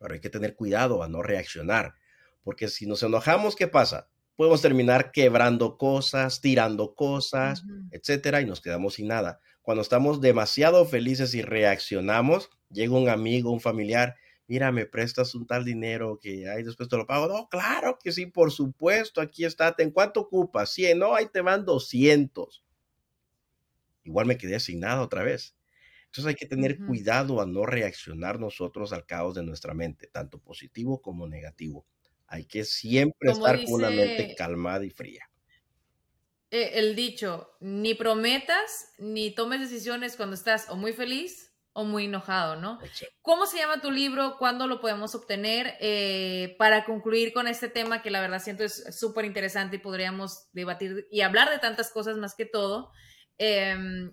Pero 0.00 0.14
hay 0.14 0.20
que 0.20 0.30
tener 0.30 0.56
cuidado 0.56 1.04
a 1.04 1.08
no 1.08 1.22
reaccionar, 1.22 1.94
porque 2.42 2.66
si 2.66 2.86
nos 2.86 3.04
enojamos, 3.04 3.54
¿qué 3.54 3.68
pasa? 3.68 4.08
Podemos 4.34 4.62
terminar 4.62 5.12
quebrando 5.12 5.78
cosas, 5.78 6.40
tirando 6.40 6.96
cosas, 6.96 7.62
etcétera, 7.92 8.40
y 8.40 8.46
nos 8.46 8.60
quedamos 8.60 8.94
sin 8.94 9.06
nada. 9.06 9.38
Cuando 9.62 9.82
estamos 9.82 10.20
demasiado 10.20 10.84
felices 10.86 11.34
y 11.34 11.42
reaccionamos, 11.42 12.50
llega 12.68 12.96
un 12.96 13.08
amigo, 13.08 13.52
un 13.52 13.60
familiar 13.60 14.16
mira, 14.50 14.72
me 14.72 14.84
prestas 14.84 15.36
un 15.36 15.46
tal 15.46 15.64
dinero 15.64 16.18
que 16.20 16.48
ahí 16.48 16.64
después 16.64 16.88
te 16.88 16.96
lo 16.96 17.06
pago. 17.06 17.28
No, 17.28 17.48
claro 17.48 17.96
que 18.02 18.10
sí, 18.10 18.26
por 18.26 18.50
supuesto, 18.50 19.20
aquí 19.20 19.44
está. 19.44 19.72
¿En 19.78 19.92
cuánto 19.92 20.22
ocupas? 20.22 20.70
100, 20.70 20.98
no, 20.98 21.14
ahí 21.14 21.28
te 21.32 21.40
van 21.40 21.64
200. 21.64 22.64
Igual 24.02 24.26
me 24.26 24.36
quedé 24.36 24.56
asignado 24.56 25.04
otra 25.04 25.22
vez. 25.22 25.56
Entonces 26.06 26.26
hay 26.26 26.34
que 26.34 26.46
tener 26.46 26.84
cuidado 26.84 27.40
a 27.40 27.46
no 27.46 27.64
reaccionar 27.64 28.40
nosotros 28.40 28.92
al 28.92 29.06
caos 29.06 29.36
de 29.36 29.44
nuestra 29.44 29.72
mente, 29.72 30.08
tanto 30.08 30.40
positivo 30.40 31.00
como 31.00 31.28
negativo. 31.28 31.86
Hay 32.26 32.44
que 32.44 32.64
siempre 32.64 33.30
estar 33.30 33.64
con 33.64 33.74
una 33.74 33.90
mente 33.90 34.34
calmada 34.36 34.84
y 34.84 34.90
fría. 34.90 35.30
Eh, 36.50 36.72
el 36.74 36.96
dicho, 36.96 37.52
ni 37.60 37.94
prometas 37.94 38.94
ni 38.98 39.32
tomes 39.32 39.60
decisiones 39.60 40.16
cuando 40.16 40.34
estás 40.34 40.68
o 40.70 40.74
muy 40.74 40.92
feliz 40.92 41.49
o 41.72 41.84
muy 41.84 42.06
enojado, 42.06 42.56
¿no? 42.56 42.78
¿Cómo 43.22 43.46
se 43.46 43.58
llama 43.58 43.80
tu 43.80 43.90
libro? 43.90 44.36
¿Cuándo 44.38 44.66
lo 44.66 44.80
podemos 44.80 45.14
obtener? 45.14 45.74
Eh, 45.80 46.56
para 46.58 46.84
concluir 46.84 47.32
con 47.32 47.46
este 47.46 47.68
tema 47.68 48.02
que 48.02 48.10
la 48.10 48.20
verdad 48.20 48.42
siento 48.42 48.64
es 48.64 48.84
súper 48.98 49.24
interesante 49.24 49.76
y 49.76 49.80
podríamos 49.80 50.48
debatir 50.52 51.06
y 51.10 51.20
hablar 51.20 51.50
de 51.50 51.58
tantas 51.58 51.90
cosas 51.90 52.16
más 52.16 52.34
que 52.34 52.44
todo 52.44 52.90
em, 53.38 54.12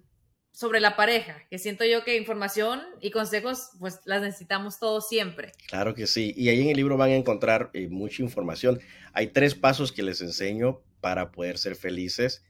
sobre 0.51 0.79
la 0.79 0.95
pareja, 0.95 1.47
que 1.49 1.57
siento 1.57 1.83
yo 1.85 2.03
que 2.03 2.17
información 2.17 2.81
y 3.01 3.11
consejos 3.11 3.69
pues 3.79 4.01
las 4.05 4.21
necesitamos 4.21 4.79
todos 4.79 5.07
siempre. 5.07 5.51
Claro 5.67 5.95
que 5.95 6.05
sí, 6.05 6.33
y 6.37 6.49
ahí 6.49 6.61
en 6.61 6.69
el 6.69 6.77
libro 6.77 6.97
van 6.97 7.09
a 7.09 7.15
encontrar 7.15 7.71
eh, 7.73 7.87
mucha 7.89 8.21
información. 8.21 8.79
Hay 9.13 9.27
tres 9.27 9.55
pasos 9.55 9.91
que 9.91 10.03
les 10.03 10.21
enseño 10.21 10.81
para 11.01 11.31
poder 11.31 11.57
ser 11.57 11.75
felices 11.75 12.43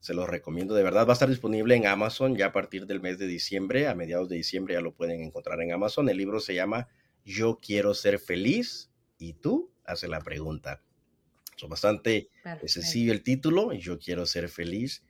se 0.00 0.14
los 0.14 0.28
recomiendo 0.28 0.74
de 0.74 0.82
verdad. 0.82 1.06
Va 1.06 1.10
a 1.10 1.12
estar 1.12 1.28
disponible 1.28 1.76
en 1.76 1.86
Amazon 1.86 2.34
ya 2.36 2.46
a 2.46 2.52
partir 2.52 2.86
del 2.86 3.00
mes 3.00 3.18
de 3.18 3.26
diciembre, 3.26 3.86
a 3.86 3.94
mediados 3.94 4.28
de 4.28 4.36
diciembre 4.36 4.74
ya 4.74 4.80
lo 4.80 4.94
pueden 4.94 5.20
encontrar 5.20 5.60
en 5.60 5.72
Amazon. 5.72 6.08
El 6.08 6.16
libro 6.16 6.40
se 6.40 6.54
llama 6.54 6.88
Yo 7.24 7.60
quiero 7.60 7.94
ser 7.94 8.18
feliz 8.18 8.90
y 9.18 9.34
tú 9.34 9.70
hace 9.84 10.08
la 10.08 10.20
pregunta. 10.20 10.82
Es 11.56 11.68
bastante 11.68 12.30
sencillo 12.64 13.12
el 13.12 13.22
título, 13.22 13.74
Yo 13.74 13.98
quiero 13.98 14.24
ser 14.24 14.48
feliz 14.48 15.04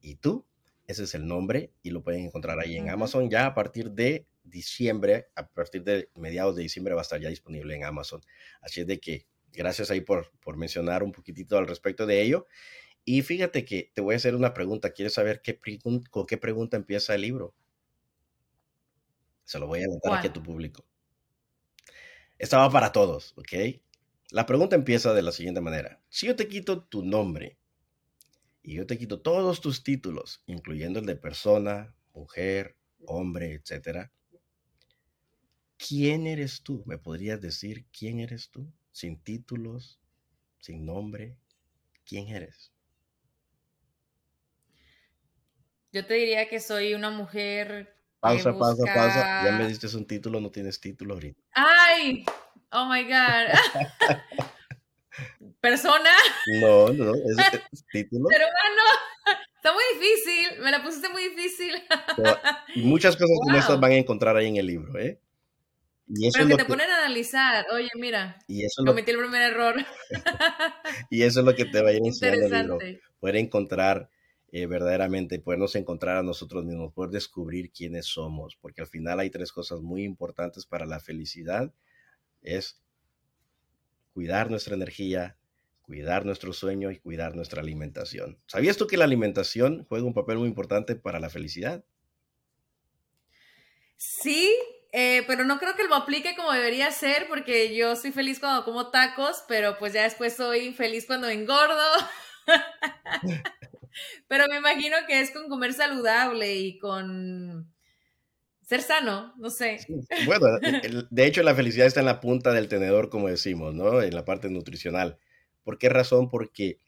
y 0.00 0.16
tú. 0.16 0.46
Ese 0.86 1.04
es 1.04 1.14
el 1.14 1.26
nombre 1.26 1.70
y 1.82 1.90
lo 1.90 2.02
pueden 2.02 2.24
encontrar 2.24 2.58
ahí 2.58 2.76
en 2.76 2.90
Amazon 2.90 3.30
ya 3.30 3.46
a 3.46 3.54
partir 3.54 3.92
de 3.92 4.26
diciembre, 4.42 5.28
a 5.36 5.46
partir 5.46 5.84
de 5.84 6.08
mediados 6.16 6.56
de 6.56 6.62
diciembre 6.62 6.94
va 6.94 7.00
a 7.00 7.02
estar 7.02 7.20
ya 7.20 7.28
disponible 7.28 7.74
en 7.76 7.84
Amazon. 7.84 8.20
Así 8.60 8.80
es 8.80 8.86
de 8.86 8.98
que 8.98 9.26
gracias 9.52 9.90
ahí 9.90 10.00
por, 10.00 10.32
por 10.40 10.56
mencionar 10.56 11.02
un 11.02 11.12
poquitito 11.12 11.56
al 11.56 11.66
respecto 11.66 12.06
de 12.06 12.22
ello. 12.22 12.46
Y 13.04 13.22
fíjate 13.22 13.64
que 13.64 13.90
te 13.94 14.00
voy 14.00 14.14
a 14.14 14.16
hacer 14.16 14.34
una 14.34 14.54
pregunta. 14.54 14.92
¿Quieres 14.92 15.14
saber 15.14 15.42
qué 15.42 15.58
con 16.10 16.26
qué 16.26 16.38
pregunta 16.38 16.76
empieza 16.76 17.14
el 17.14 17.22
libro? 17.22 17.54
Se 19.44 19.58
lo 19.58 19.66
voy 19.66 19.80
a 19.82 19.84
anotar 19.84 20.14
aquí 20.14 20.28
a 20.28 20.32
tu 20.32 20.42
público. 20.42 20.84
Estaba 22.38 22.70
para 22.70 22.92
todos, 22.92 23.34
¿ok? 23.36 23.80
La 24.30 24.46
pregunta 24.46 24.76
empieza 24.76 25.12
de 25.12 25.22
la 25.22 25.32
siguiente 25.32 25.60
manera. 25.60 26.00
Si 26.08 26.26
yo 26.26 26.36
te 26.36 26.48
quito 26.48 26.84
tu 26.84 27.04
nombre 27.04 27.58
y 28.62 28.74
yo 28.76 28.86
te 28.86 28.98
quito 28.98 29.20
todos 29.20 29.60
tus 29.60 29.82
títulos, 29.82 30.42
incluyendo 30.46 31.00
el 31.00 31.06
de 31.06 31.16
persona, 31.16 31.94
mujer, 32.14 32.76
hombre, 33.06 33.52
etcétera, 33.52 34.12
¿quién 35.76 36.26
eres 36.26 36.62
tú? 36.62 36.82
¿Me 36.86 36.98
podrías 36.98 37.40
decir 37.40 37.84
quién 37.92 38.20
eres 38.20 38.50
tú? 38.50 38.72
Sin 38.90 39.20
títulos, 39.20 40.00
sin 40.60 40.86
nombre, 40.86 41.36
¿quién 42.04 42.28
eres? 42.28 42.71
Yo 45.92 46.06
te 46.06 46.14
diría 46.14 46.48
que 46.48 46.58
soy 46.58 46.94
una 46.94 47.10
mujer. 47.10 47.94
Pausa, 48.18 48.56
pausa, 48.58 48.82
pausa. 48.94 49.44
Ya 49.44 49.52
me 49.58 49.68
diste 49.68 49.94
un 49.94 50.06
título, 50.06 50.40
no 50.40 50.50
tienes 50.50 50.80
título 50.80 51.14
ahorita. 51.14 51.38
¡Ay! 51.52 52.24
Oh 52.70 52.86
my 52.86 53.02
God. 53.04 53.52
¿Persona? 55.60 56.10
No, 56.60 56.88
no, 56.88 57.12
es, 57.14 57.84
título. 57.92 58.26
Pero 58.30 58.46
bueno, 58.46 58.82
está 59.54 59.72
muy 59.74 59.82
difícil. 59.92 60.62
Me 60.62 60.70
la 60.70 60.82
pusiste 60.82 61.10
muy 61.10 61.28
difícil. 61.28 61.74
muchas 62.76 63.14
cosas 63.14 63.36
como 63.44 63.58
estas 63.58 63.78
van 63.78 63.92
a 63.92 63.96
encontrar 63.96 64.34
ahí 64.38 64.48
en 64.48 64.56
el 64.56 64.66
libro, 64.66 64.98
¿eh? 64.98 65.20
Y 66.08 66.26
eso 66.26 66.38
Pero 66.38 66.48
que 66.48 66.56
te 66.56 66.64
ponen 66.64 66.90
a 66.90 66.98
analizar, 67.04 67.66
oye, 67.70 67.88
mira, 67.94 68.38
y 68.46 68.64
eso 68.64 68.82
cometí 68.84 69.10
el 69.12 69.18
primer 69.18 69.42
error. 69.42 69.76
y 71.10 71.22
eso 71.22 71.40
es 71.40 71.46
lo 71.46 71.54
que 71.54 71.64
te 71.66 71.82
va 71.82 71.90
a 71.90 71.92
ir 71.92 72.00
enseñando 72.04 72.80
el 72.80 72.92
libro. 72.92 73.08
Poder 73.20 73.36
encontrar 73.36 74.10
eh, 74.54 74.66
verdaderamente 74.66 75.38
podernos 75.38 75.74
encontrar 75.76 76.18
a 76.18 76.22
nosotros 76.22 76.62
mismos, 76.62 76.92
poder 76.92 77.10
descubrir 77.10 77.72
quiénes 77.72 78.04
somos, 78.04 78.54
porque 78.60 78.82
al 78.82 78.86
final 78.86 79.18
hay 79.18 79.30
tres 79.30 79.50
cosas 79.50 79.80
muy 79.80 80.04
importantes 80.04 80.66
para 80.66 80.84
la 80.84 81.00
felicidad. 81.00 81.72
Es 82.42 82.82
cuidar 84.12 84.50
nuestra 84.50 84.74
energía, 84.74 85.38
cuidar 85.80 86.26
nuestro 86.26 86.52
sueño 86.52 86.90
y 86.90 86.98
cuidar 86.98 87.34
nuestra 87.34 87.62
alimentación. 87.62 88.38
¿Sabías 88.46 88.76
tú 88.76 88.86
que 88.86 88.98
la 88.98 89.04
alimentación 89.04 89.86
juega 89.88 90.04
un 90.04 90.12
papel 90.12 90.36
muy 90.36 90.48
importante 90.48 90.96
para 90.96 91.18
la 91.18 91.30
felicidad? 91.30 91.82
Sí, 93.96 94.54
eh, 94.92 95.24
pero 95.26 95.46
no 95.46 95.58
creo 95.58 95.74
que 95.76 95.84
lo 95.84 95.94
aplique 95.94 96.36
como 96.36 96.52
debería 96.52 96.90
ser, 96.90 97.26
porque 97.26 97.74
yo 97.74 97.96
soy 97.96 98.12
feliz 98.12 98.38
cuando 98.38 98.66
como 98.66 98.90
tacos, 98.90 99.44
pero 99.48 99.78
pues 99.78 99.94
ya 99.94 100.02
después 100.02 100.36
soy 100.36 100.74
feliz 100.74 101.06
cuando 101.06 101.30
engordo. 101.30 101.82
pero 104.28 104.46
me 104.48 104.58
imagino 104.58 104.96
que 105.06 105.20
es 105.20 105.30
con 105.30 105.48
comer 105.48 105.72
saludable 105.72 106.56
y 106.56 106.78
con 106.78 107.72
ser 108.62 108.82
sano, 108.82 109.34
no 109.38 109.50
sé. 109.50 109.78
Bueno, 110.26 110.46
de 111.10 111.26
hecho 111.26 111.42
la 111.42 111.54
felicidad 111.54 111.86
está 111.86 112.00
en 112.00 112.06
la 112.06 112.20
punta 112.20 112.52
del 112.52 112.68
tenedor, 112.68 113.10
como 113.10 113.28
decimos, 113.28 113.74
¿no? 113.74 114.02
En 114.02 114.14
la 114.14 114.24
parte 114.24 114.48
nutricional. 114.48 115.18
¿Por 115.62 115.78
qué 115.78 115.88
razón? 115.88 116.30
Porque 116.30 116.78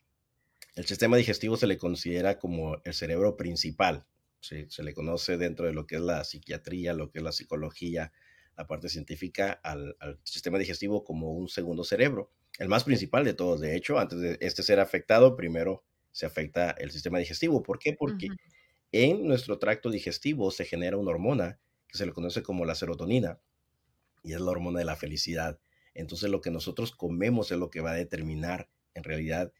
el 0.74 0.86
sistema 0.86 1.16
digestivo 1.16 1.56
se 1.56 1.66
le 1.66 1.78
considera 1.78 2.38
como 2.38 2.80
el 2.84 2.94
cerebro 2.94 3.36
principal 3.36 4.06
se 4.44 4.82
le 4.82 4.94
conoce 4.94 5.36
dentro 5.36 5.66
de 5.66 5.72
lo 5.72 5.86
que 5.86 5.96
es 5.96 6.02
la 6.02 6.22
psiquiatría, 6.22 6.92
lo 6.92 7.10
que 7.10 7.18
es 7.18 7.24
la 7.24 7.32
psicología, 7.32 8.12
la 8.56 8.66
parte 8.66 8.88
científica, 8.88 9.52
al, 9.62 9.96
sistema 10.22 10.58
digestivo 10.58 11.04
como 11.04 11.32
un 11.32 11.48
segundo 11.48 11.82
cerebro, 11.82 12.30
el 12.58 12.68
más 12.68 12.84
principal 12.84 13.24
de 13.24 13.34
todos. 13.34 13.60
De 13.60 13.74
hecho, 13.74 13.98
antes 13.98 14.20
de 14.20 14.38
este 14.40 14.62
ser 14.62 14.80
afectado, 14.80 15.34
primero 15.34 15.82
se 16.14 16.26
afecta 16.26 16.70
el 16.70 16.92
sistema 16.92 17.18
digestivo. 17.18 17.62
¿Por 17.62 17.80
qué? 17.80 17.92
Porque 17.92 18.28
en 18.92 19.26
nuestro 19.26 19.58
tracto 19.58 19.90
digestivo 19.90 20.52
se 20.52 20.64
genera 20.64 20.96
una 20.96 21.10
hormona 21.10 21.58
que 21.88 21.98
se 21.98 22.06
le 22.06 22.12
conoce 22.12 22.44
como 22.44 22.64
la 22.64 22.76
serotonina 22.76 23.40
y 24.22 24.32
es 24.32 24.40
la 24.40 24.52
hormona 24.52 24.78
de 24.78 24.84
la 24.84 24.94
felicidad. 24.94 25.58
Entonces 25.92 26.30
lo 26.30 26.40
que 26.40 26.52
nosotros 26.52 26.92
comemos 26.92 27.50
es 27.50 27.58
lo 27.58 27.68
que 27.68 27.80
va 27.80 27.90
a 27.90 27.96
determinar 27.96 28.70
en 28.94 29.02
realidad 29.02 29.52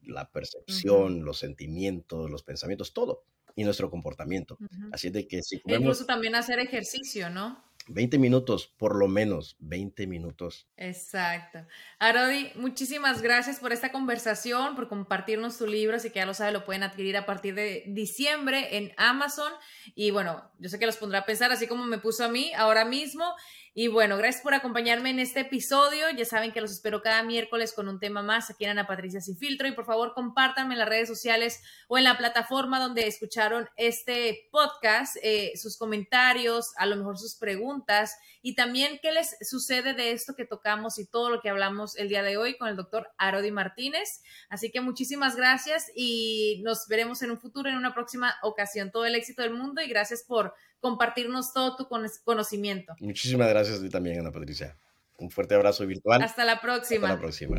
la 0.00 0.30
percepción, 0.30 1.24
los 1.24 1.38
sentimientos, 1.40 2.30
los 2.30 2.44
pensamientos, 2.44 2.92
todo 2.92 3.24
y 3.56 3.64
nuestro 3.64 3.90
comportamiento. 3.90 4.58
Así 4.92 5.10
de 5.10 5.26
que 5.26 5.42
si 5.42 5.56
e 5.56 5.74
Incluso 5.74 6.06
también 6.06 6.36
hacer 6.36 6.60
ejercicio, 6.60 7.30
¿no? 7.30 7.64
20 7.90 8.18
minutos, 8.18 8.72
por 8.78 8.96
lo 8.96 9.08
menos, 9.08 9.56
20 9.60 10.06
minutos. 10.06 10.68
Exacto. 10.76 11.66
Arodi, 11.98 12.50
muchísimas 12.54 13.20
gracias 13.20 13.58
por 13.58 13.72
esta 13.72 13.92
conversación, 13.92 14.76
por 14.76 14.88
compartirnos 14.88 15.58
tu 15.58 15.66
libro, 15.66 15.96
así 15.96 16.10
que 16.10 16.20
ya 16.20 16.26
lo 16.26 16.34
sabe, 16.34 16.52
lo 16.52 16.64
pueden 16.64 16.82
adquirir 16.82 17.16
a 17.16 17.26
partir 17.26 17.54
de 17.54 17.84
diciembre 17.88 18.76
en 18.76 18.92
Amazon. 18.96 19.52
Y 19.94 20.10
bueno, 20.10 20.50
yo 20.58 20.68
sé 20.68 20.78
que 20.78 20.86
los 20.86 20.96
pondrá 20.96 21.20
a 21.20 21.26
pensar, 21.26 21.50
así 21.52 21.66
como 21.66 21.84
me 21.84 21.98
puso 21.98 22.24
a 22.24 22.28
mí 22.28 22.52
ahora 22.56 22.84
mismo. 22.84 23.24
Y 23.72 23.86
bueno, 23.86 24.16
gracias 24.16 24.42
por 24.42 24.52
acompañarme 24.52 25.10
en 25.10 25.20
este 25.20 25.40
episodio. 25.40 26.10
Ya 26.16 26.24
saben 26.24 26.50
que 26.50 26.60
los 26.60 26.72
espero 26.72 27.02
cada 27.02 27.22
miércoles 27.22 27.72
con 27.72 27.88
un 27.88 28.00
tema 28.00 28.20
más 28.20 28.50
aquí 28.50 28.64
en 28.64 28.70
Ana 28.70 28.88
Patricia 28.88 29.20
Sin 29.20 29.36
Filtro. 29.36 29.68
Y 29.68 29.72
por 29.72 29.84
favor, 29.84 30.12
compártanme 30.12 30.74
en 30.74 30.80
las 30.80 30.88
redes 30.88 31.06
sociales 31.06 31.62
o 31.86 31.96
en 31.96 32.02
la 32.02 32.18
plataforma 32.18 32.80
donde 32.80 33.06
escucharon 33.06 33.68
este 33.76 34.48
podcast, 34.50 35.16
eh, 35.22 35.52
sus 35.54 35.78
comentarios, 35.78 36.72
a 36.78 36.86
lo 36.86 36.96
mejor 36.96 37.16
sus 37.16 37.36
preguntas 37.36 38.16
y 38.42 38.56
también 38.56 38.98
qué 39.02 39.12
les 39.12 39.36
sucede 39.48 39.94
de 39.94 40.12
esto 40.12 40.34
que 40.34 40.46
tocamos 40.46 40.98
y 40.98 41.06
todo 41.06 41.30
lo 41.30 41.40
que 41.40 41.50
hablamos 41.50 41.96
el 41.96 42.08
día 42.08 42.22
de 42.24 42.38
hoy 42.38 42.56
con 42.56 42.68
el 42.68 42.76
doctor 42.76 43.12
Arodi 43.18 43.52
Martínez. 43.52 44.22
Así 44.48 44.72
que 44.72 44.80
muchísimas 44.80 45.36
gracias 45.36 45.92
y 45.94 46.60
nos 46.64 46.88
veremos 46.88 47.22
en 47.22 47.30
un 47.30 47.38
futuro, 47.38 47.68
en 47.68 47.76
una 47.76 47.94
próxima 47.94 48.34
ocasión. 48.42 48.90
Todo 48.90 49.04
el 49.04 49.14
éxito 49.14 49.42
del 49.42 49.52
mundo 49.52 49.80
y 49.80 49.88
gracias 49.88 50.24
por 50.24 50.54
compartirnos 50.80 51.52
todo 51.52 51.76
tu 51.76 51.88
conocimiento. 52.24 52.94
Muchísimas 53.00 53.48
gracias 53.48 53.78
a 53.78 53.82
ti 53.82 53.88
también, 53.88 54.20
Ana 54.20 54.32
Patricia. 54.32 54.76
Un 55.18 55.30
fuerte 55.30 55.54
abrazo 55.54 55.86
virtual. 55.86 56.22
Hasta 56.22 56.44
la 56.44 56.60
próxima. 56.60 57.08
Hasta 57.08 57.16
la 57.16 57.20
próxima. 57.20 57.56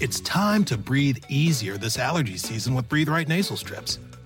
It's 0.00 0.20
time 0.20 0.64
to 0.66 0.78
breathe 0.78 1.18
easier 1.28 1.76
this 1.76 1.98
allergy 1.98 2.38
season 2.38 2.74
with 2.74 2.88
Breathe 2.88 3.08
Right 3.08 3.28
nasal 3.28 3.56
strips. 3.56 3.98